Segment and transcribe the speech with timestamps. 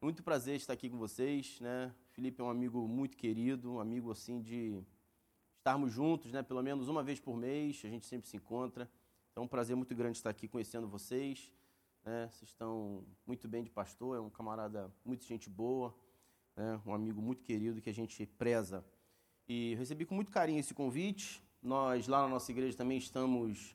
[0.00, 1.92] Muito prazer estar aqui com vocês, né?
[2.12, 4.80] Felipe é um amigo muito querido, um amigo assim de
[5.56, 6.40] estarmos juntos, né?
[6.40, 8.88] Pelo menos uma vez por mês, a gente sempre se encontra.
[9.32, 11.52] Então é um prazer muito grande estar aqui conhecendo vocês,
[12.04, 12.28] né?
[12.30, 15.92] Vocês estão muito bem de pastor, é um camarada muito gente boa,
[16.54, 16.80] né?
[16.86, 18.84] Um amigo muito querido que a gente preza.
[19.48, 21.42] E recebi com muito carinho esse convite.
[21.60, 23.74] Nós lá na nossa igreja também estamos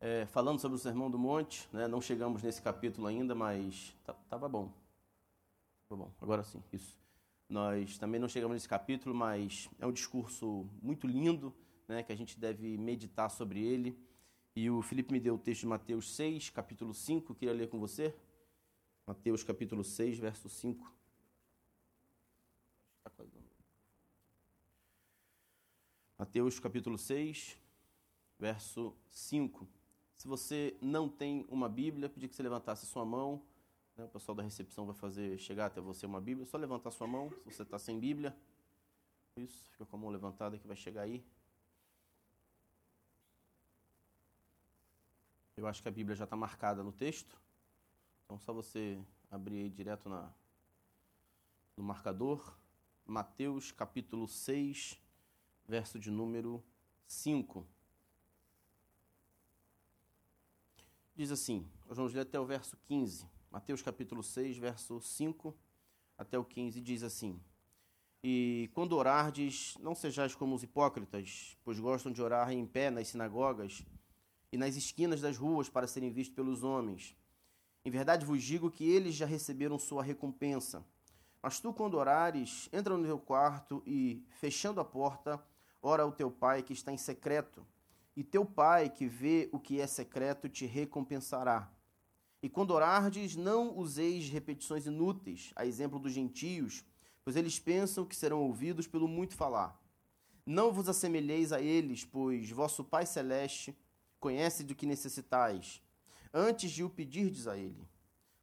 [0.00, 1.86] é, falando sobre o Sermão do Monte, né?
[1.86, 4.79] Não chegamos nesse capítulo ainda, mas estava bom.
[5.90, 6.96] Tá bom, agora sim, isso.
[7.48, 11.52] Nós também não chegamos nesse capítulo, mas é um discurso muito lindo,
[11.88, 13.98] né, que a gente deve meditar sobre ele.
[14.54, 17.80] E o Felipe me deu o texto de Mateus 6, capítulo 5, queria ler com
[17.80, 18.14] você.
[19.04, 20.94] Mateus capítulo 6, verso 5.
[26.16, 27.58] Mateus capítulo 6,
[28.38, 29.66] verso 5.
[30.16, 33.42] Se você não tem uma Bíblia, pedi que você levantasse sua mão?
[34.04, 36.44] O pessoal da recepção vai fazer chegar até você uma Bíblia.
[36.44, 38.36] É só levantar sua mão, se você está sem Bíblia.
[39.36, 41.24] Isso, fica com a mão levantada que vai chegar aí.
[45.56, 47.40] Eu acho que a Bíblia já está marcada no texto.
[48.24, 48.98] Então, só você
[49.30, 50.32] abrir aí direto na,
[51.76, 52.56] no marcador.
[53.04, 54.98] Mateus capítulo 6,
[55.66, 56.62] verso de número
[57.06, 57.66] 5.
[61.14, 63.39] Diz assim, nós vamos ler até o verso 15.
[63.50, 65.52] Mateus capítulo 6, verso 5
[66.16, 67.40] até o 15 diz assim:
[68.22, 73.08] E quando orardes, não sejais como os hipócritas, pois gostam de orar em pé nas
[73.08, 73.84] sinagogas
[74.52, 77.16] e nas esquinas das ruas para serem vistos pelos homens.
[77.84, 80.86] Em verdade vos digo que eles já receberam sua recompensa.
[81.42, 85.44] Mas tu, quando orares, entra no teu quarto e, fechando a porta,
[85.82, 87.66] ora ao teu pai que está em secreto.
[88.14, 91.68] E teu pai, que vê o que é secreto, te recompensará.
[92.42, 96.82] E quando orardes, não useis repetições inúteis, a exemplo dos gentios,
[97.22, 99.78] pois eles pensam que serão ouvidos pelo muito falar.
[100.46, 103.76] Não vos assemelheis a eles, pois vosso Pai Celeste
[104.18, 105.82] conhece do que necessitais,
[106.32, 107.86] antes de o pedirdes a Ele.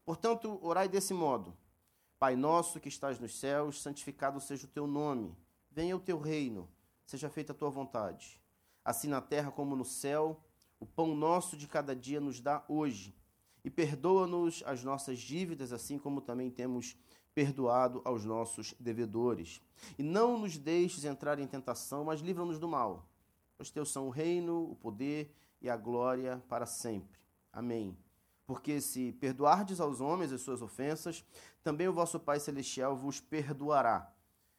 [0.06, 1.58] Portanto, orai desse modo:
[2.19, 5.35] Pai nosso que estás nos céus, santificado seja o teu nome,
[5.72, 6.69] venha o teu reino,
[7.03, 8.40] seja feita a tua vontade.
[8.85, 10.40] Assim na terra como no céu,
[10.79, 13.16] o pão nosso de cada dia nos dá hoje
[13.67, 16.95] e perdoa-nos as nossas dívidas, assim como também temos
[17.35, 19.61] perdoado aos nossos devedores.
[20.00, 23.05] E não nos deixes entrar em tentação, mas livra-nos do mal.
[23.57, 27.19] Pois teus são o reino, o poder e a glória para sempre.
[27.51, 27.97] Amém.
[28.45, 31.25] Porque se perdoardes aos homens as suas ofensas,
[31.61, 34.09] também o vosso Pai Celestial vos perdoará.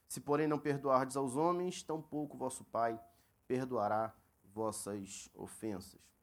[0.07, 3.01] Se, porém, não perdoardes aos homens, tampouco vosso Pai
[3.47, 4.15] perdoará
[4.53, 6.18] vossas ofensas.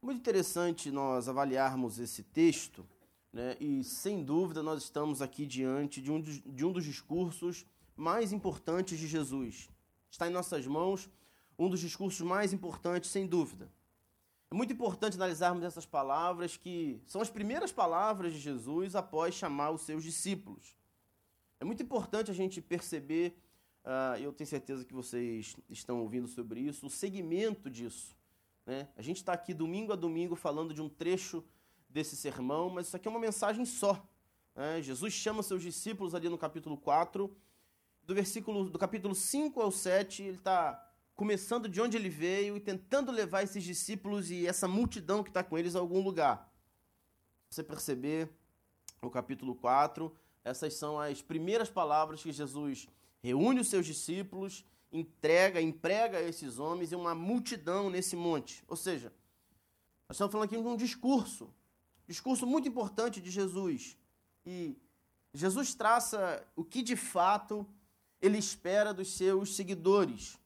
[0.00, 2.86] Muito interessante nós avaliarmos esse texto,
[3.32, 7.66] né, e sem dúvida nós estamos aqui diante de um, dos, de um dos discursos
[7.96, 9.68] mais importantes de Jesus.
[10.08, 11.10] Está em nossas mãos
[11.58, 13.68] um dos discursos mais importantes, sem dúvida.
[14.50, 19.72] É muito importante analisarmos essas palavras, que são as primeiras palavras de Jesus após chamar
[19.72, 20.76] os seus discípulos.
[21.58, 23.36] É muito importante a gente perceber,
[23.84, 28.16] uh, eu tenho certeza que vocês estão ouvindo sobre isso, o segmento disso.
[28.68, 28.86] Né?
[28.98, 31.42] A gente está aqui domingo a domingo falando de um trecho
[31.88, 34.06] desse sermão, mas isso aqui é uma mensagem só.
[34.54, 34.82] Né?
[34.82, 37.34] Jesus chama seus discípulos ali no capítulo 4,
[38.02, 42.60] do versículo do capítulo 5 ao 7, ele está começando de onde ele veio e
[42.60, 46.52] tentando levar esses discípulos e essa multidão que está com eles a algum lugar.
[47.48, 48.28] Você perceber
[49.00, 50.14] o capítulo 4,
[50.44, 52.86] essas são as primeiras palavras que Jesus
[53.22, 58.64] reúne os seus discípulos entrega, emprega esses homens e uma multidão nesse monte.
[58.66, 59.12] Ou seja,
[60.08, 61.52] nós estamos falando aqui de um discurso,
[62.06, 63.96] discurso muito importante de Jesus.
[64.46, 64.76] E
[65.34, 67.66] Jesus traça o que de fato
[68.20, 70.38] ele espera dos seus seguidores,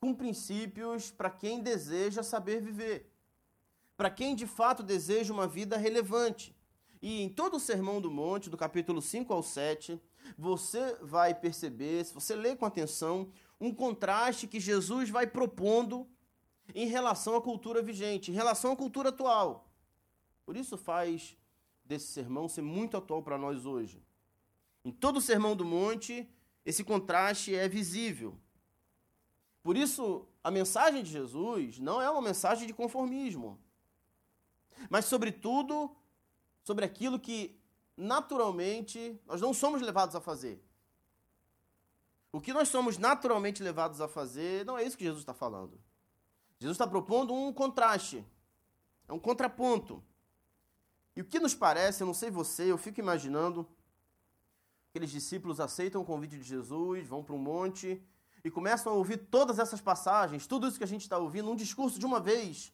[0.00, 3.10] com princípios para quem deseja saber viver,
[3.96, 6.54] para quem de fato deseja uma vida relevante.
[7.00, 10.00] E em todo o Sermão do Monte, do capítulo 5 ao 7,
[10.36, 16.06] você vai perceber, se você ler com atenção, um contraste que Jesus vai propondo
[16.74, 19.68] em relação à cultura vigente, em relação à cultura atual.
[20.44, 21.36] Por isso faz
[21.84, 24.02] desse sermão ser muito atual para nós hoje.
[24.84, 26.28] Em todo o Sermão do Monte,
[26.64, 28.38] esse contraste é visível.
[29.62, 33.58] Por isso, a mensagem de Jesus não é uma mensagem de conformismo,
[34.88, 35.94] mas, sobretudo,
[36.62, 37.58] sobre aquilo que
[37.96, 40.62] naturalmente nós não somos levados a fazer.
[42.30, 45.80] O que nós somos naturalmente levados a fazer, não é isso que Jesus está falando.
[46.58, 48.24] Jesus está propondo um contraste,
[49.06, 50.02] é um contraponto.
[51.16, 53.66] E o que nos parece, eu não sei você, eu fico imaginando,
[54.90, 58.02] aqueles discípulos aceitam o convite de Jesus, vão para um monte
[58.44, 61.56] e começam a ouvir todas essas passagens, tudo isso que a gente está ouvindo, um
[61.56, 62.72] discurso de uma vez.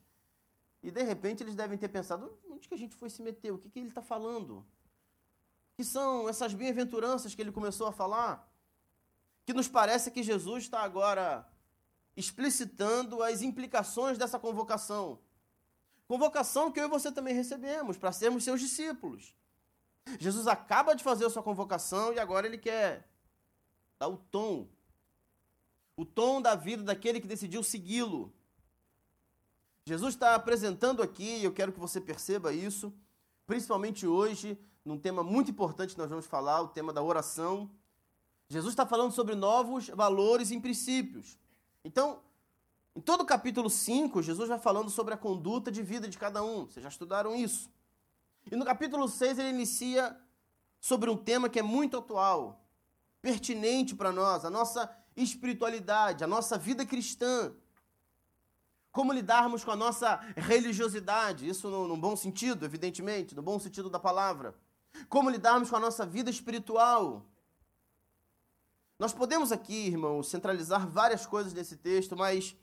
[0.83, 3.53] E de repente eles devem ter pensado: onde que a gente foi se meter?
[3.53, 4.65] O que, que ele está falando?
[5.77, 8.54] Que são essas bem-aventuranças que ele começou a falar?
[9.45, 11.47] Que nos parece que Jesus está agora
[12.17, 15.19] explicitando as implicações dessa convocação.
[16.07, 19.35] Convocação que eu e você também recebemos para sermos seus discípulos.
[20.19, 23.09] Jesus acaba de fazer a sua convocação e agora ele quer
[23.99, 24.69] dar o tom.
[25.97, 28.33] O tom da vida daquele que decidiu segui-lo.
[29.87, 32.93] Jesus está apresentando aqui, e eu quero que você perceba isso,
[33.47, 37.71] principalmente hoje, num tema muito importante que nós vamos falar, o tema da oração.
[38.55, 41.37] Jesus está falando sobre novos valores e princípios.
[41.85, 42.21] Então,
[42.95, 46.41] em todo o capítulo 5, Jesus vai falando sobre a conduta de vida de cada
[46.41, 46.65] um.
[46.65, 47.69] Vocês já estudaram isso.
[48.49, 50.17] E no capítulo 6 ele inicia
[50.81, 52.65] sobre um tema que é muito atual,
[53.21, 57.53] pertinente para nós, a nossa espiritualidade, a nossa vida cristã.
[58.93, 63.91] Como lidarmos com a nossa religiosidade, isso no, no bom sentido, evidentemente, no bom sentido
[63.91, 64.55] da palavra.
[65.09, 67.27] Como lidarmos com a nossa vida espiritual.
[69.05, 72.57] Nós podemos aqui, irmãos, centralizar várias coisas nesse texto, mas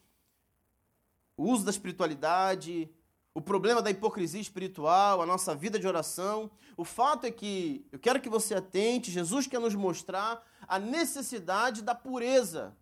[1.38, 2.90] o uso da espiritualidade,
[3.32, 6.50] o problema da hipocrisia espiritual, a nossa vida de oração.
[6.76, 11.84] O fato é que eu quero que você atente, Jesus quer nos mostrar a necessidade
[11.84, 12.76] da pureza,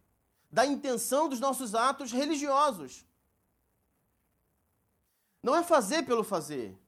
[0.50, 3.06] da intenção dos nossos atos religiosos.
[5.44, 6.80] Não é fazer pelo fazer.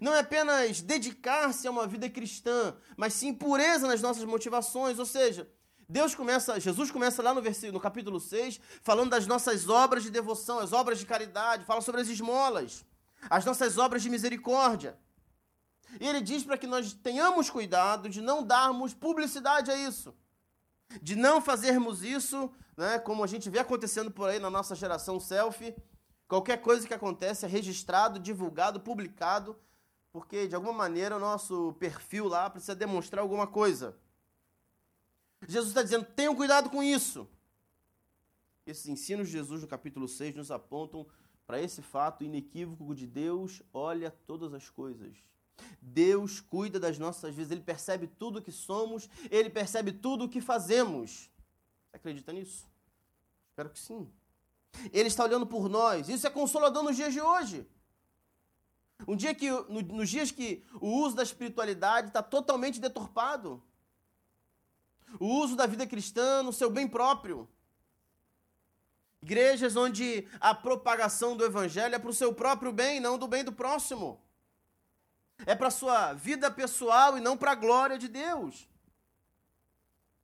[0.00, 5.06] Não é apenas dedicar-se a uma vida cristã, mas sim pureza nas nossas motivações, ou
[5.06, 5.48] seja,
[5.88, 10.10] Deus começa, Jesus começa lá no versículo, no capítulo 6, falando das nossas obras de
[10.10, 12.84] devoção, as obras de caridade, fala sobre as esmolas,
[13.30, 14.98] as nossas obras de misericórdia.
[16.00, 20.12] E ele diz para que nós tenhamos cuidado de não darmos publicidade a isso,
[21.00, 25.20] de não fazermos isso, né, como a gente vê acontecendo por aí na nossa geração
[25.20, 25.74] selfie.
[26.26, 29.56] Qualquer coisa que acontece é registrado, divulgado, publicado,
[30.16, 33.94] porque de alguma maneira o nosso perfil lá precisa demonstrar alguma coisa.
[35.46, 37.28] Jesus está dizendo: tenham cuidado com isso.
[38.66, 41.06] Esses ensinos de Jesus no capítulo 6 nos apontam
[41.46, 45.14] para esse fato inequívoco de Deus olha todas as coisas.
[45.82, 50.28] Deus cuida das nossas vidas, Ele percebe tudo o que somos, Ele percebe tudo o
[50.30, 51.28] que fazemos.
[51.90, 52.66] Você acredita nisso?
[53.50, 54.10] Espero que sim.
[54.94, 56.08] Ele está olhando por nós.
[56.08, 57.68] Isso é consolador nos dias de hoje.
[59.06, 63.62] Um dia que, no, nos dias que o uso da espiritualidade está totalmente deturpado
[65.20, 67.48] o uso da vida cristã no seu bem próprio.
[69.22, 73.42] Igrejas onde a propagação do evangelho é para o seu próprio bem, não do bem
[73.42, 74.20] do próximo.
[75.44, 78.68] É para a sua vida pessoal e não para a glória de Deus.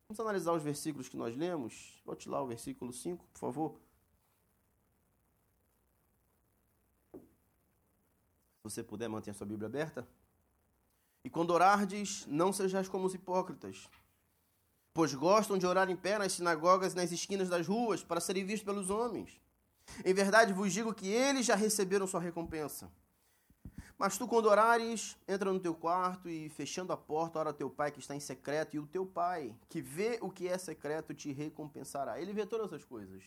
[0.08, 2.00] Vamos analisar os versículos que nós lemos.
[2.04, 3.80] Volte lá o versículo 5, por favor.
[8.62, 10.06] Você puder, mantenha sua Bíblia aberta.
[11.24, 13.88] E quando orardes, não sejais como os hipócritas
[14.94, 18.44] pois gostam de orar em pé nas sinagogas e nas esquinas das ruas para serem
[18.44, 19.40] vistos pelos homens.
[20.04, 22.90] Em verdade vos digo que eles já receberam sua recompensa.
[23.98, 27.92] Mas tu, quando orares, entra no teu quarto e, fechando a porta, ora teu pai
[27.92, 31.30] que está em secreto, e o teu pai, que vê o que é secreto, te
[31.30, 32.20] recompensará.
[32.20, 33.22] Ele vê todas as coisas.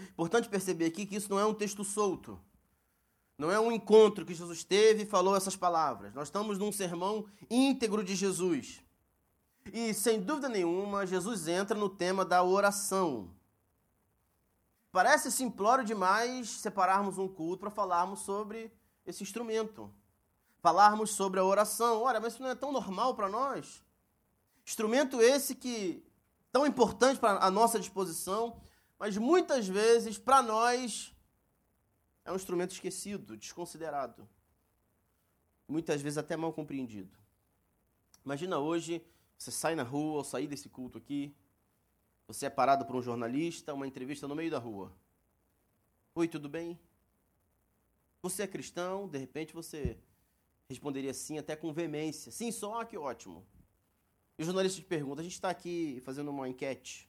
[0.00, 2.38] Importante perceber aqui que isso não é um texto solto.
[3.38, 6.12] Não é um encontro que Jesus teve e falou essas palavras.
[6.12, 8.82] Nós estamos num sermão íntegro de Jesus.
[9.72, 13.30] E sem dúvida nenhuma, Jesus entra no tema da oração.
[14.90, 18.72] Parece simplório demais separarmos um culto para falarmos sobre
[19.06, 19.88] esse instrumento.
[20.60, 22.02] Falarmos sobre a oração.
[22.02, 23.84] Ora, mas isso não é tão normal para nós?
[24.66, 26.04] Instrumento esse que
[26.50, 28.60] tão importante para a nossa disposição,
[28.98, 31.14] mas muitas vezes para nós
[32.28, 34.28] é um instrumento esquecido, desconsiderado.
[35.66, 37.16] Muitas vezes até mal compreendido.
[38.24, 39.02] Imagina hoje
[39.38, 41.34] você sai na rua, ou sair desse culto aqui,
[42.26, 44.92] você é parado por um jornalista, uma entrevista no meio da rua.
[46.14, 46.78] Oi, tudo bem?
[48.20, 49.08] Você é cristão?
[49.08, 49.96] De repente você
[50.68, 52.30] responderia sim, até com veemência.
[52.30, 53.46] Sim, só, ah, que ótimo.
[54.36, 57.08] E o jornalista te pergunta: a gente está aqui fazendo uma enquete,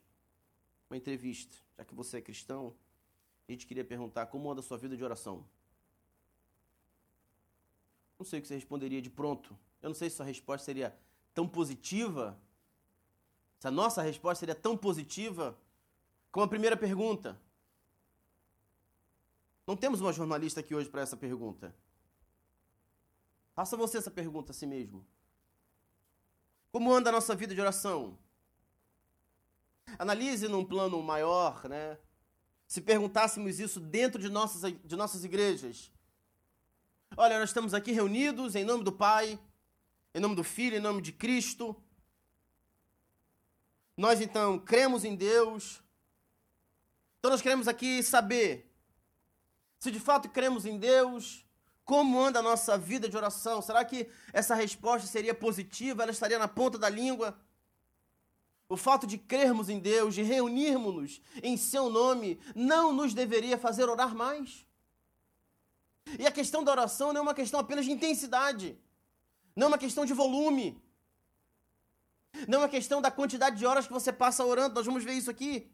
[0.89, 2.73] uma entrevista, já que você é cristão,
[3.49, 5.43] a gente queria perguntar como anda a sua vida de oração.
[8.19, 9.57] Não sei o que você responderia de pronto.
[9.81, 10.95] Eu não sei se sua resposta seria
[11.33, 12.39] tão positiva,
[13.57, 15.57] se a nossa resposta seria tão positiva
[16.31, 17.39] como a primeira pergunta.
[19.65, 21.75] Não temos uma jornalista aqui hoje para essa pergunta.
[23.55, 25.05] Faça você essa pergunta a si mesmo.
[26.71, 28.17] Como anda a nossa vida de oração?
[29.97, 31.97] Analise num plano maior, né?
[32.69, 35.91] Se perguntássemos isso dentro de nossas, de nossas igrejas.
[37.17, 39.39] Olha, nós estamos aqui reunidos em nome do Pai,
[40.13, 41.75] em nome do Filho, em nome de Cristo.
[43.97, 45.81] Nós então cremos em Deus.
[47.17, 48.71] Então nós queremos aqui saber
[49.79, 51.43] se de fato cremos em Deus,
[51.83, 53.63] como anda a nossa vida de oração?
[53.63, 56.03] Será que essa resposta seria positiva?
[56.03, 57.35] Ela estaria na ponta da língua?
[58.69, 63.89] O fato de crermos em Deus, de reunirmos-nos em seu nome, não nos deveria fazer
[63.89, 64.65] orar mais?
[66.19, 68.77] E a questão da oração não é uma questão apenas de intensidade,
[69.55, 70.81] não é uma questão de volume,
[72.47, 75.13] não é uma questão da quantidade de horas que você passa orando, nós vamos ver
[75.13, 75.69] isso aqui.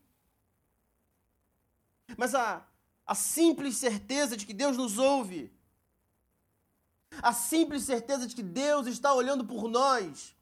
[2.18, 2.66] Mas a,
[3.06, 5.52] a simples certeza de que Deus nos ouve,
[7.22, 10.35] a simples certeza de que Deus está olhando por nós.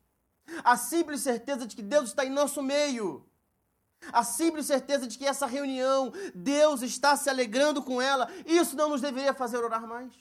[0.63, 3.25] A simples certeza de que Deus está em nosso meio.
[4.12, 8.29] A simples certeza de que essa reunião, Deus está se alegrando com ela.
[8.45, 10.13] Isso não nos deveria fazer orar mais?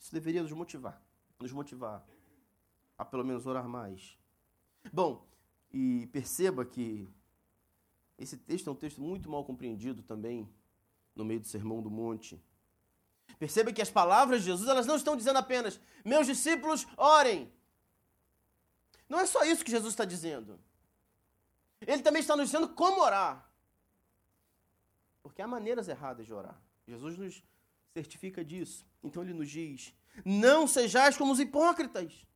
[0.00, 1.02] Isso deveria nos motivar.
[1.38, 2.04] Nos motivar
[2.96, 4.18] a pelo menos orar mais.
[4.92, 5.26] Bom,
[5.70, 7.08] e perceba que
[8.18, 10.48] esse texto é um texto muito mal compreendido também
[11.14, 12.42] no meio do Sermão do Monte.
[13.38, 17.52] Perceba que as palavras de Jesus, elas não estão dizendo apenas, meus discípulos, orem.
[19.08, 20.58] Não é só isso que Jesus está dizendo.
[21.80, 23.48] Ele também está nos dizendo como orar.
[25.22, 26.60] Porque há maneiras erradas de orar.
[26.86, 27.42] Jesus nos
[27.92, 28.84] certifica disso.
[29.02, 29.94] Então ele nos diz:
[30.24, 32.26] Não sejais como os hipócritas.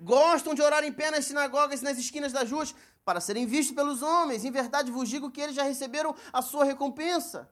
[0.00, 2.74] Gostam de orar em pé nas sinagogas e nas esquinas das ruas
[3.04, 4.44] para serem vistos pelos homens.
[4.44, 7.50] Em verdade vos digo que eles já receberam a sua recompensa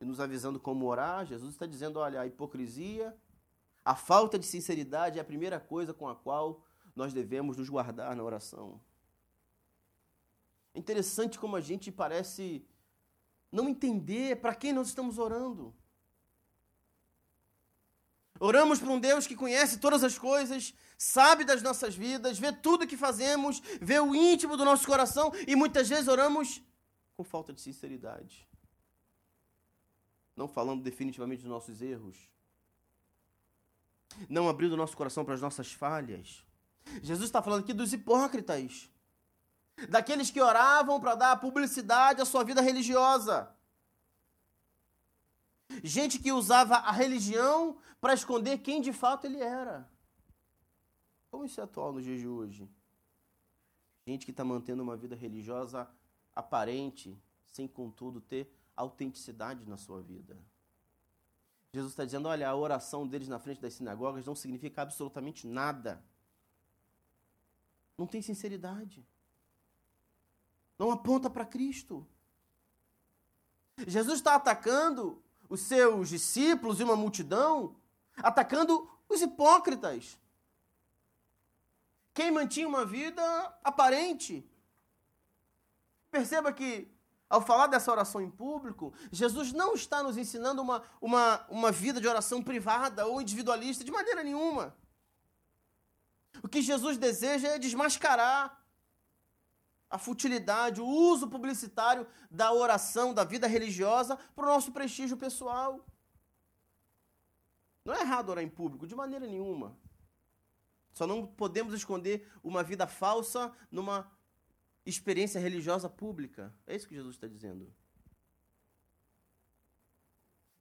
[0.00, 3.16] e nos avisando como orar, Jesus está dizendo: olha, a hipocrisia,
[3.84, 6.62] a falta de sinceridade é a primeira coisa com a qual
[6.94, 8.80] nós devemos nos guardar na oração.
[10.74, 12.64] É interessante como a gente parece
[13.50, 15.74] não entender para quem nós estamos orando.
[18.40, 22.86] Oramos para um Deus que conhece todas as coisas, sabe das nossas vidas, vê tudo
[22.86, 26.62] que fazemos, vê o íntimo do nosso coração e muitas vezes oramos
[27.16, 28.48] com falta de sinceridade
[30.38, 32.16] não falando definitivamente dos nossos erros,
[34.28, 36.44] não abrindo nosso coração para as nossas falhas.
[37.02, 38.88] Jesus está falando aqui dos hipócritas,
[39.88, 43.52] daqueles que oravam para dar publicidade à sua vida religiosa.
[45.82, 49.90] Gente que usava a religião para esconder quem de fato ele era.
[51.30, 52.70] Como isso é atual nos dias hoje?
[54.06, 55.90] Gente que está mantendo uma vida religiosa
[56.34, 60.36] aparente, sem contudo ter autenticidade na sua vida.
[61.72, 66.02] Jesus está dizendo: olha, a oração deles na frente das sinagogas não significa absolutamente nada.
[67.96, 69.04] Não tem sinceridade.
[70.78, 72.06] Não aponta para Cristo.
[73.86, 77.76] Jesus está atacando os seus discípulos e uma multidão,
[78.16, 80.18] atacando os hipócritas.
[82.14, 83.22] Quem mantinha uma vida
[83.62, 84.48] aparente.
[86.10, 86.90] Perceba que
[87.28, 92.00] ao falar dessa oração em público, Jesus não está nos ensinando uma, uma, uma vida
[92.00, 94.74] de oração privada ou individualista de maneira nenhuma.
[96.42, 98.58] O que Jesus deseja é desmascarar
[99.90, 105.84] a futilidade, o uso publicitário da oração, da vida religiosa, para o nosso prestígio pessoal.
[107.84, 109.76] Não é errado orar em público, de maneira nenhuma.
[110.92, 114.10] Só não podemos esconder uma vida falsa numa
[114.88, 116.52] experiência religiosa pública.
[116.66, 117.70] É isso que Jesus está dizendo.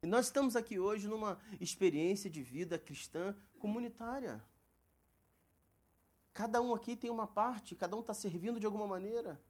[0.04, 4.44] E nós estamos aqui hoje numa experiência de vida cristã comunitária.
[6.34, 9.42] Cada um aqui tem uma parte, cada um está servindo de alguma maneira.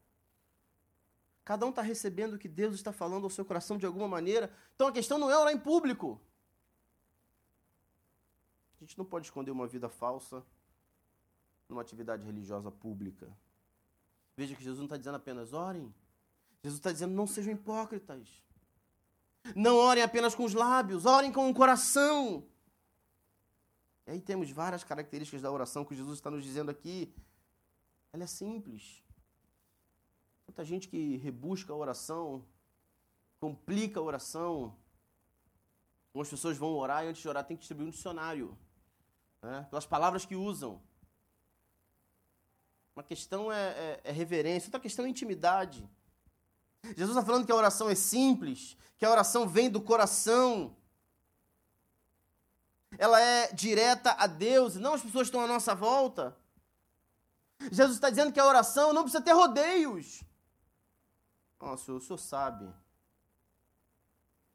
[1.43, 4.53] Cada um está recebendo o que Deus está falando ao seu coração de alguma maneira.
[4.75, 6.22] Então a questão não é orar em público.
[8.79, 10.46] A gente não pode esconder uma vida falsa
[11.67, 13.27] numa atividade religiosa pública.
[14.38, 15.91] Veja que Jesus não está dizendo apenas orem.
[16.63, 18.29] Jesus está dizendo não sejam hipócritas.
[19.56, 22.46] Não orem apenas com os lábios, orem com o coração.
[24.06, 27.12] E aí temos várias características da oração que Jesus está nos dizendo aqui.
[28.13, 29.03] Ela é simples.
[30.48, 32.46] Muita gente que rebusca a oração,
[33.39, 34.77] complica a oração.
[36.10, 38.58] Algumas pessoas vão orar e antes de orar tem que distribuir um dicionário.
[39.41, 39.65] Né?
[39.70, 40.82] Pelas palavras que usam.
[42.98, 45.88] Uma questão é, é, é reverência, outra questão é intimidade.
[46.84, 50.75] Jesus está falando que a oração é simples, que a oração vem do coração.
[52.98, 56.36] Ela é direta a Deus, e não as pessoas que estão à nossa volta.
[57.72, 60.24] Jesus está dizendo que a oração não precisa ter rodeios.
[61.62, 62.68] Nossa, o senhor sabe.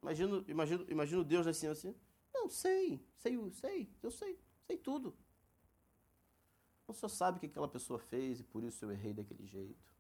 [0.03, 1.95] Imagino, imagino, imagino Deus assim, assim.
[2.35, 5.17] Não, sei, sei, sei, eu sei, sei tudo.
[6.93, 9.93] O senhor sabe o que aquela pessoa fez e por isso eu errei daquele jeito.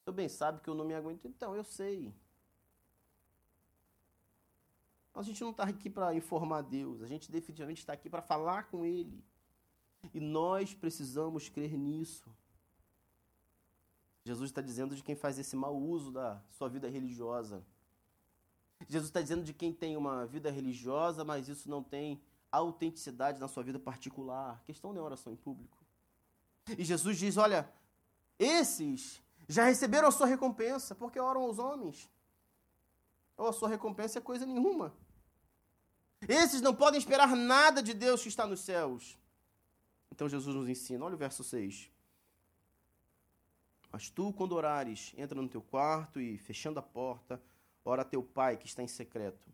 [0.00, 2.12] O senhor bem sabe que eu não me aguento, então eu sei.
[5.14, 8.64] A gente não está aqui para informar Deus, a gente definitivamente está aqui para falar
[8.70, 9.22] com Ele.
[10.14, 12.34] E nós precisamos crer nisso.
[14.24, 17.62] Jesus está dizendo de quem faz esse mau uso da sua vida religiosa.
[18.88, 23.48] Jesus está dizendo de quem tem uma vida religiosa, mas isso não tem autenticidade na
[23.48, 24.62] sua vida particular.
[24.64, 25.78] Questão não é oração em público.
[26.78, 27.70] E Jesus diz: olha,
[28.38, 32.10] esses já receberam a sua recompensa, porque oram aos homens.
[33.36, 34.92] Ou a sua recompensa é coisa nenhuma.
[36.28, 39.18] Esses não podem esperar nada de Deus que está nos céus.
[40.12, 41.90] Então Jesus nos ensina, olha o verso 6.
[43.90, 47.42] Mas tu, quando orares, entra no teu quarto e, fechando a porta,
[47.84, 49.50] ora a teu pai que está em secreto.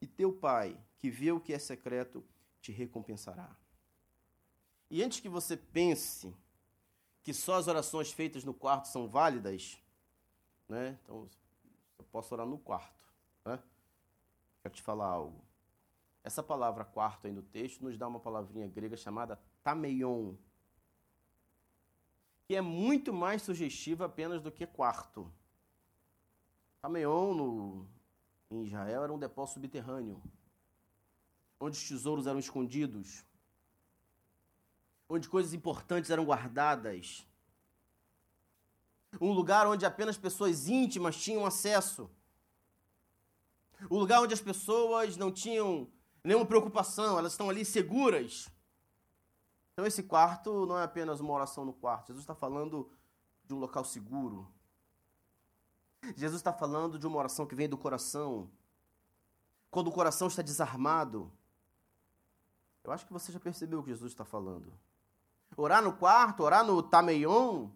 [0.00, 2.24] E teu pai, que vê o que é secreto,
[2.60, 3.56] te recompensará.
[4.90, 6.34] E antes que você pense
[7.22, 9.78] que só as orações feitas no quarto são válidas,
[10.68, 10.98] né?
[11.02, 11.28] Então,
[11.98, 13.12] eu posso orar no quarto,
[13.44, 13.62] né?
[14.62, 15.44] Quero te falar algo.
[16.24, 20.34] Essa palavra quarto aí no texto nos dá uma palavrinha grega chamada tameion,
[22.46, 25.30] que é muito mais sugestiva apenas do que quarto.
[26.80, 27.86] Tameion, no,
[28.50, 30.22] em Israel, era um depósito subterrâneo,
[31.60, 33.24] onde os tesouros eram escondidos,
[35.08, 37.26] onde coisas importantes eram guardadas,
[39.20, 42.10] um lugar onde apenas pessoas íntimas tinham acesso,
[43.90, 45.90] um lugar onde as pessoas não tinham
[46.22, 48.50] nenhuma preocupação, elas estão ali seguras.
[49.72, 52.08] Então, esse quarto não é apenas uma oração no quarto.
[52.08, 52.90] Jesus está falando
[53.44, 54.52] de um local seguro.
[56.16, 58.50] Jesus está falando de uma oração que vem do coração.
[59.70, 61.30] Quando o coração está desarmado.
[62.82, 64.72] Eu acho que você já percebeu o que Jesus está falando.
[65.56, 67.68] Orar no quarto, orar no tameion,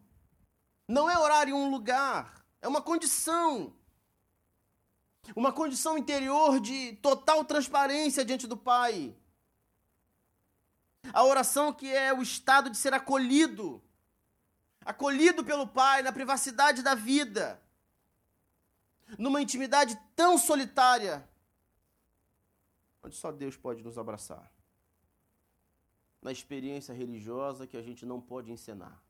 [0.86, 3.74] não é orar em um lugar, é uma condição.
[5.36, 9.14] Uma condição interior de total transparência diante do Pai.
[11.12, 13.82] A oração que é o estado de ser acolhido.
[14.84, 17.62] Acolhido pelo Pai na privacidade da vida.
[19.18, 21.28] Numa intimidade tão solitária.
[23.02, 24.52] Onde só Deus pode nos abraçar.
[26.20, 29.02] Na experiência religiosa que a gente não pode encenar.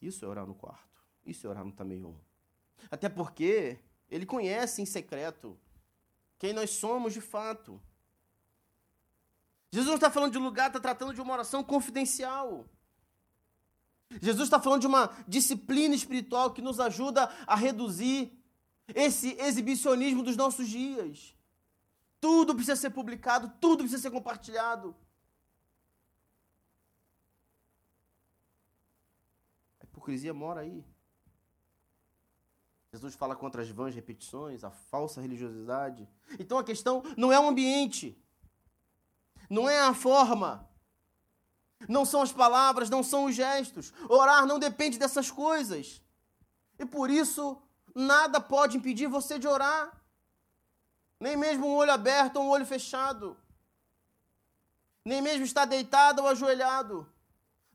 [0.00, 1.02] Isso é orar no quarto.
[1.24, 2.14] Isso é orar no Tameion.
[2.90, 3.78] Até porque
[4.10, 5.58] ele conhece em secreto
[6.38, 7.80] quem nós somos de fato.
[9.72, 12.68] Jesus não está falando de lugar, está tratando de uma oração confidencial.
[14.20, 18.32] Jesus está falando de uma disciplina espiritual que nos ajuda a reduzir
[18.88, 21.36] esse exibicionismo dos nossos dias.
[22.20, 24.94] Tudo precisa ser publicado, tudo precisa ser compartilhado.
[29.80, 30.84] A hipocrisia mora aí.
[32.92, 36.08] Jesus fala contra as vãs repetições, a falsa religiosidade.
[36.38, 38.16] Então a questão não é o ambiente,
[39.50, 40.68] não é a forma,
[41.88, 43.92] não são as palavras, não são os gestos.
[44.08, 46.00] Orar não depende dessas coisas.
[46.78, 47.60] E por isso,
[47.94, 50.00] nada pode impedir você de orar.
[51.20, 53.36] Nem mesmo um olho aberto ou um olho fechado.
[55.04, 57.06] Nem mesmo estar deitado ou ajoelhado.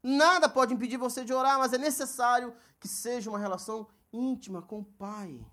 [0.01, 4.79] Nada pode impedir você de orar, mas é necessário que seja uma relação íntima com
[4.79, 5.45] o Pai.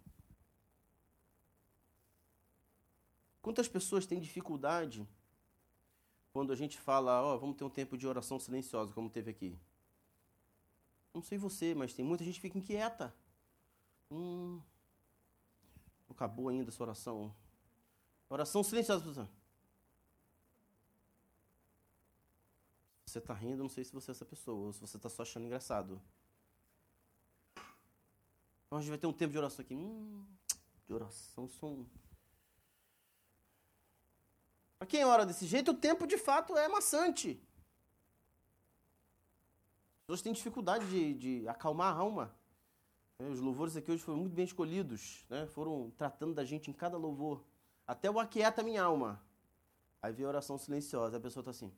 [3.43, 5.07] Quantas pessoas têm dificuldade
[6.33, 9.31] quando a gente fala, ó, oh, vamos ter um tempo de oração silenciosa, como teve
[9.31, 9.59] aqui?
[11.15, 13.15] Não sei você, mas tem muita gente que fica inquieta.
[14.11, 14.61] Hum,
[16.09, 17.35] não acabou ainda essa oração.
[18.29, 19.29] Oração silenciosa.
[23.05, 25.23] Você está rindo, não sei se você é essa pessoa, ou se você está só
[25.23, 26.01] achando engraçado.
[28.67, 29.75] Então a gente vai ter um tempo de oração aqui.
[29.75, 30.27] Hum,
[30.87, 31.87] de oração são.
[34.79, 37.41] Para quem ora desse jeito, o tempo de fato é maçante.
[39.95, 42.36] As pessoas têm dificuldade de, de acalmar a alma.
[43.19, 45.47] É, os louvores aqui hoje foram muito bem escolhidos, né?
[45.47, 47.43] foram tratando da gente em cada louvor.
[47.87, 49.23] Até o aquieta minha alma.
[50.03, 51.73] Aí vem a oração silenciosa, a pessoa está assim.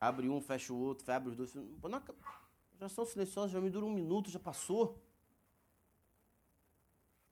[0.00, 1.54] Abre um, fecha o outro, abre os dois.
[1.54, 2.02] Não,
[2.78, 5.00] Já são silenciosas, já me dura um minuto, já passou.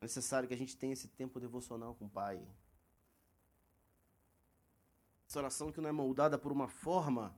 [0.01, 2.40] É necessário que a gente tenha esse tempo devocional com o Pai.
[5.29, 7.37] Essa oração que não é moldada por uma forma.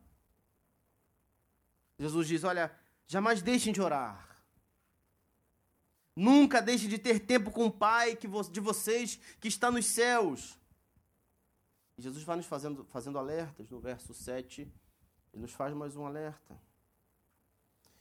[1.98, 2.78] Jesus diz: Olha,
[3.12, 4.42] jamais deixem de orar.
[6.16, 10.58] Nunca deixem de ter tempo com o Pai que de vocês que está nos céus.
[11.98, 14.62] E Jesus vai nos fazendo, fazendo alertas no verso 7.
[14.62, 16.58] Ele nos faz mais um alerta.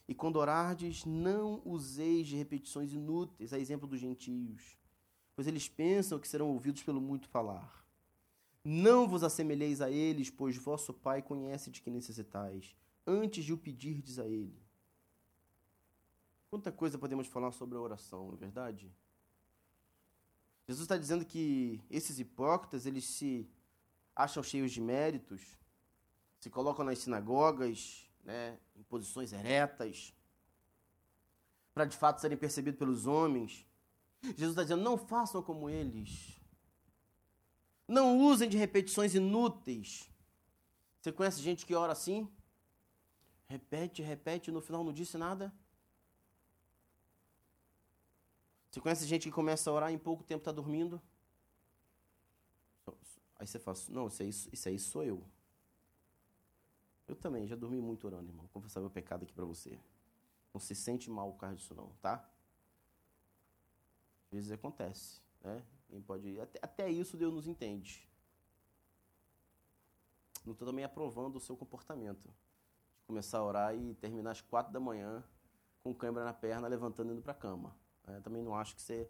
[0.08, 4.78] E quando orardes, não useis de repetições inúteis, a exemplo dos gentios,
[5.36, 7.84] pois eles pensam que serão ouvidos pelo muito falar.
[8.64, 12.74] Não vos assemelheis a eles, pois vosso Pai conhece de que necessitais,
[13.06, 14.61] antes de o pedirdes a Ele.
[16.52, 18.94] Quanta coisa podemos falar sobre a oração, não é verdade?
[20.68, 23.50] Jesus está dizendo que esses hipócritas, eles se
[24.14, 25.40] acham cheios de méritos,
[26.38, 30.14] se colocam nas sinagogas, né, em posições eretas,
[31.72, 33.66] para de fato serem percebidos pelos homens.
[34.22, 36.38] Jesus está dizendo: não façam como eles.
[37.88, 40.06] Não usem de repetições inúteis.
[41.00, 42.30] Você conhece gente que ora assim?
[43.46, 45.50] Repete, repete, no final não disse nada?
[48.72, 51.00] Você conhece gente que começa a orar e em pouco tempo está dormindo?
[53.38, 55.22] Aí você fala, não, isso aí, isso aí sou eu.
[57.06, 58.46] Eu também, já dormi muito orando, irmão.
[58.46, 59.78] Vou confessar meu pecado aqui para você.
[60.54, 62.26] Não se sente mal por causa disso, não, tá?
[64.30, 65.62] Às vezes acontece, né?
[65.90, 68.08] Quem pode até, até isso Deus nos entende.
[70.46, 72.26] Não estou também aprovando o seu comportamento.
[72.96, 75.22] De começar a orar e terminar às quatro da manhã
[75.82, 77.81] com câimbra na perna, levantando e indo para a cama.
[78.06, 79.08] Eu também não acho que você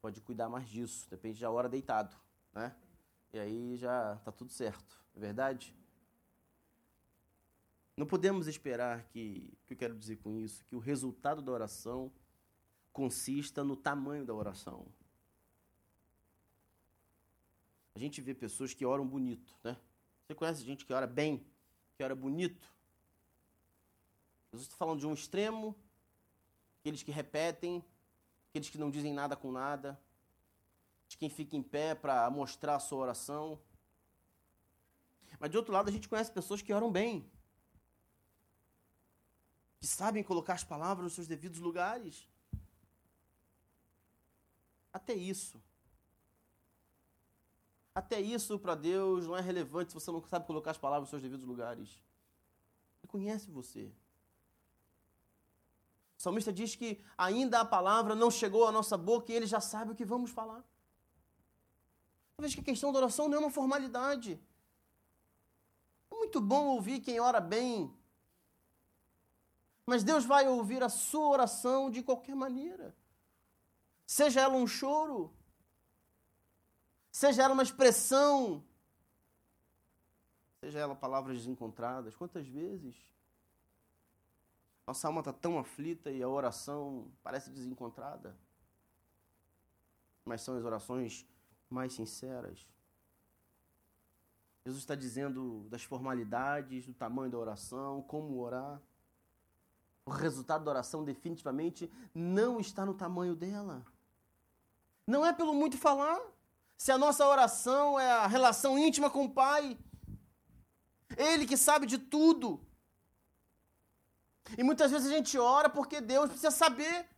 [0.00, 1.08] pode cuidar mais disso.
[1.10, 2.16] Depende da hora deitado,
[2.52, 2.74] né?
[3.32, 5.74] E aí já tá tudo certo, é verdade?
[7.96, 11.50] Não podemos esperar que, o que eu quero dizer com isso, que o resultado da
[11.50, 12.12] oração
[12.92, 14.86] consista no tamanho da oração.
[17.94, 19.76] A gente vê pessoas que oram bonito, né?
[20.26, 21.46] Você conhece gente que ora bem,
[21.96, 22.70] que ora bonito?
[24.52, 25.74] Jesus está falando de um extremo,
[26.80, 27.82] aqueles que repetem,
[28.56, 30.00] aqueles que não dizem nada com nada,
[31.08, 33.60] de quem fica em pé para mostrar a sua oração.
[35.38, 37.30] Mas de outro lado, a gente conhece pessoas que oram bem,
[39.78, 42.26] que sabem colocar as palavras nos seus devidos lugares.
[44.90, 45.62] Até isso.
[47.94, 51.10] Até isso para Deus não é relevante se você não sabe colocar as palavras nos
[51.10, 52.02] seus devidos lugares.
[53.02, 53.92] Ele conhece você.
[56.26, 59.92] Salmista diz que ainda a palavra não chegou à nossa boca e ele já sabe
[59.92, 60.64] o que vamos falar.
[62.36, 64.32] Talvez que a questão da oração não é uma formalidade.
[66.10, 67.94] É muito bom ouvir quem ora bem,
[69.86, 72.92] mas Deus vai ouvir a sua oração de qualquer maneira.
[74.04, 75.32] Seja ela um choro,
[77.12, 78.64] seja ela uma expressão,
[80.58, 82.16] seja ela palavras desencontradas.
[82.16, 82.96] Quantas vezes
[84.86, 88.36] nossa alma está tão aflita e a oração parece desencontrada?
[90.24, 91.26] Mas são as orações
[91.68, 92.66] mais sinceras.
[94.64, 98.80] Jesus está dizendo das formalidades, do tamanho da oração, como orar.
[100.04, 103.84] O resultado da oração definitivamente não está no tamanho dela.
[105.06, 106.20] Não é pelo muito falar.
[106.76, 109.78] Se a nossa oração é a relação íntima com o Pai,
[111.16, 112.60] Ele que sabe de tudo.
[114.56, 117.08] E muitas vezes a gente ora porque Deus precisa saber,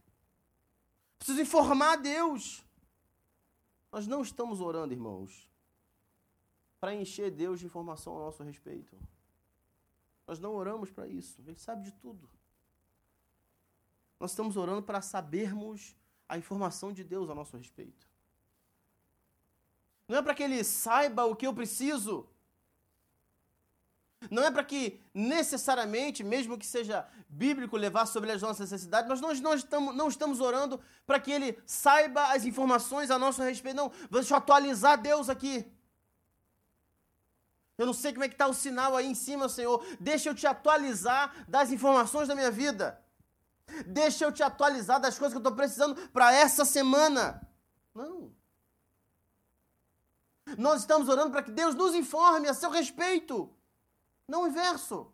[1.18, 2.64] precisa informar a Deus.
[3.90, 5.50] Nós não estamos orando, irmãos,
[6.78, 8.96] para encher Deus de informação a nosso respeito.
[10.26, 11.40] Nós não oramos para isso.
[11.46, 12.28] Ele sabe de tudo.
[14.20, 15.96] Nós estamos orando para sabermos
[16.28, 18.06] a informação de Deus a nosso respeito.
[20.06, 22.28] Não é para que Ele saiba o que eu preciso.
[24.30, 29.20] Não é para que necessariamente, mesmo que seja bíblico, levar sobre as nossas necessidades, mas
[29.20, 33.76] nós não estamos, não estamos orando para que Ele saiba as informações a nosso respeito.
[33.76, 35.70] Não, deixa eu atualizar Deus aqui.
[37.78, 39.84] Eu não sei como é que está o sinal aí em cima, Senhor.
[40.00, 43.00] Deixa eu te atualizar das informações da minha vida.
[43.86, 47.40] Deixa eu te atualizar das coisas que eu estou precisando para essa semana.
[47.94, 48.32] Não.
[50.56, 53.54] Nós estamos orando para que Deus nos informe a seu respeito,
[54.28, 55.10] não o inverso.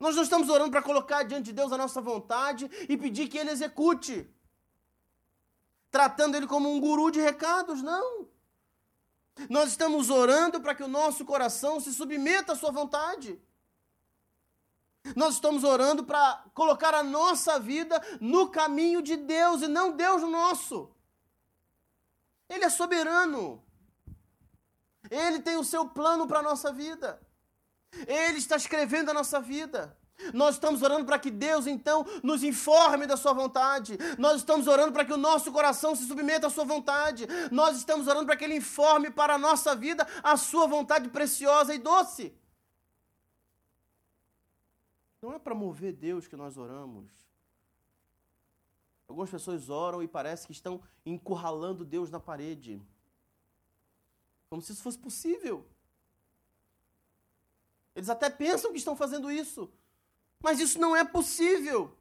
[0.00, 3.38] Nós não estamos orando para colocar diante de Deus a nossa vontade e pedir que
[3.38, 4.28] Ele execute,
[5.90, 8.28] tratando Ele como um guru de recados, não.
[9.48, 13.40] Nós estamos orando para que o nosso coração se submeta à Sua vontade.
[15.14, 20.22] Nós estamos orando para colocar a nossa vida no caminho de Deus e não Deus
[20.22, 20.90] nosso.
[22.48, 23.62] Ele é soberano.
[25.10, 27.20] Ele tem o seu plano para a nossa vida.
[28.06, 29.96] Ele está escrevendo a nossa vida.
[30.34, 33.96] Nós estamos orando para que Deus, então, nos informe da Sua vontade.
[34.18, 37.26] Nós estamos orando para que o nosso coração se submeta à Sua vontade.
[37.52, 41.74] Nós estamos orando para que Ele informe para a nossa vida a Sua vontade preciosa
[41.74, 42.34] e doce.
[45.22, 47.10] Não é para mover Deus que nós oramos.
[49.08, 52.80] Algumas pessoas oram e parece que estão encurralando Deus na parede.
[54.50, 55.66] Como se isso fosse possível.
[57.98, 59.68] Eles até pensam que estão fazendo isso,
[60.38, 61.98] mas isso não é possível.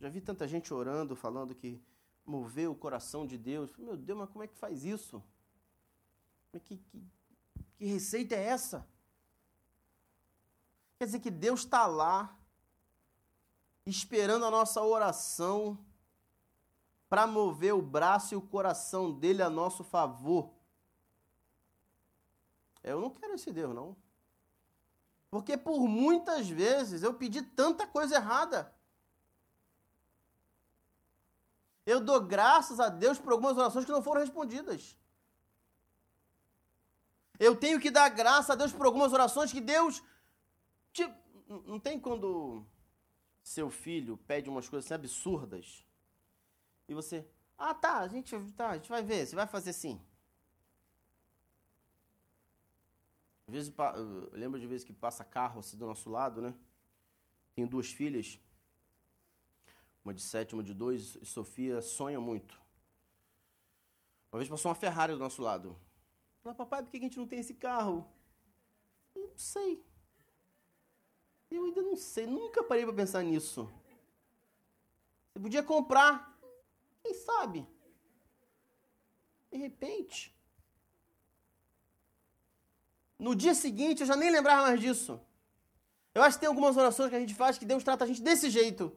[0.00, 1.80] Já vi tanta gente orando, falando que
[2.26, 3.70] moveu o coração de Deus.
[3.76, 5.22] Meu Deus, mas como é que faz isso?
[6.50, 6.80] Que, que,
[7.78, 8.84] que receita é essa?
[10.98, 12.36] Quer dizer que Deus está lá,
[13.86, 15.78] esperando a nossa oração
[17.08, 20.50] para mover o braço e o coração dele a nosso favor.
[22.82, 23.96] Eu não quero esse Deus, não.
[25.30, 28.74] Porque por muitas vezes eu pedi tanta coisa errada.
[31.86, 34.96] Eu dou graças a Deus por algumas orações que não foram respondidas.
[37.38, 40.02] Eu tenho que dar graças a Deus por algumas orações que Deus.
[41.66, 42.64] Não tem quando
[43.42, 45.84] seu filho pede umas coisas assim absurdas
[46.88, 47.26] e você.
[47.58, 50.00] Ah, tá, a gente, tá, a gente vai ver, você vai fazer assim.
[53.52, 56.54] Às vezes, eu lembro de vezes que passa carro assim do nosso lado, né?
[57.54, 58.40] Tenho duas filhas,
[60.02, 62.58] uma de sete, uma de dois, e Sofia sonha muito.
[64.32, 65.78] Uma vez passou uma Ferrari do nosso lado.
[66.42, 68.10] Fala, papai, por que a gente não tem esse carro?
[69.14, 69.84] Não sei.
[71.50, 73.70] Eu ainda não sei, nunca parei para pensar nisso.
[75.30, 76.40] Você podia comprar,
[77.02, 77.66] quem sabe?
[79.50, 80.34] De repente.
[83.22, 85.20] No dia seguinte, eu já nem lembrava mais disso.
[86.12, 88.20] Eu acho que tem algumas orações que a gente faz que Deus trata a gente
[88.20, 88.92] desse jeito.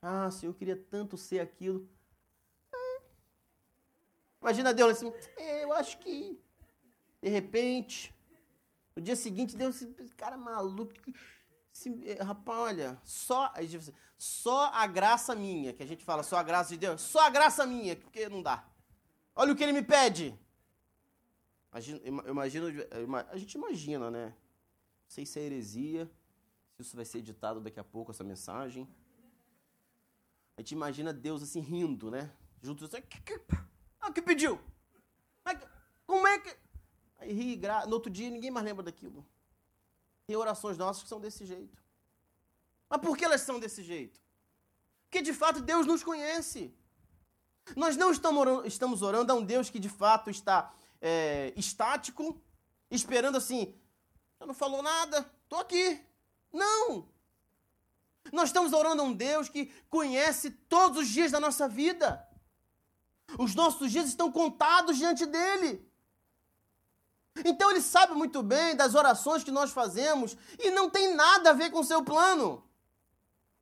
[0.00, 1.90] Ah, Senhor, eu queria tanto ser aquilo.
[2.72, 3.02] É.
[4.40, 5.12] Imagina Deus assim,
[5.62, 6.40] eu acho que,
[7.20, 8.14] de repente,
[8.94, 10.92] no dia seguinte, Deus, esse cara maluco.
[12.04, 13.52] É, rapaz, olha, só,
[14.16, 17.30] só a graça minha, que a gente fala, só a graça de Deus, só a
[17.30, 18.64] graça minha, porque não dá.
[19.34, 20.38] Olha o que ele me pede.
[21.74, 22.68] Eu imagino,
[23.30, 24.26] a gente imagina, né?
[24.26, 24.34] Não
[25.08, 26.08] sei se é heresia,
[26.76, 28.88] se isso vai ser editado daqui a pouco, essa mensagem.
[30.56, 32.32] A gente imagina Deus assim rindo, né?
[32.62, 32.98] Junto assim,
[34.00, 34.60] ah, que pediu?
[36.06, 36.56] Como é que.
[37.18, 37.86] Aí ri, gra...
[37.86, 39.26] no outro dia ninguém mais lembra daquilo.
[40.26, 41.82] Tem orações nossas que são desse jeito.
[42.88, 44.20] Mas por que elas são desse jeito?
[45.04, 46.72] Porque de fato Deus nos conhece.
[47.74, 50.72] Nós não estamos orando, estamos orando a um Deus que de fato está
[51.06, 52.40] é, estático,
[52.90, 53.78] esperando assim,
[54.40, 56.00] eu não falou nada, estou aqui.
[56.50, 57.06] Não!
[58.32, 62.26] Nós estamos orando a um Deus que conhece todos os dias da nossa vida.
[63.38, 65.86] Os nossos dias estão contados diante dele.
[67.44, 71.52] Então ele sabe muito bem das orações que nós fazemos e não tem nada a
[71.52, 72.66] ver com o seu plano.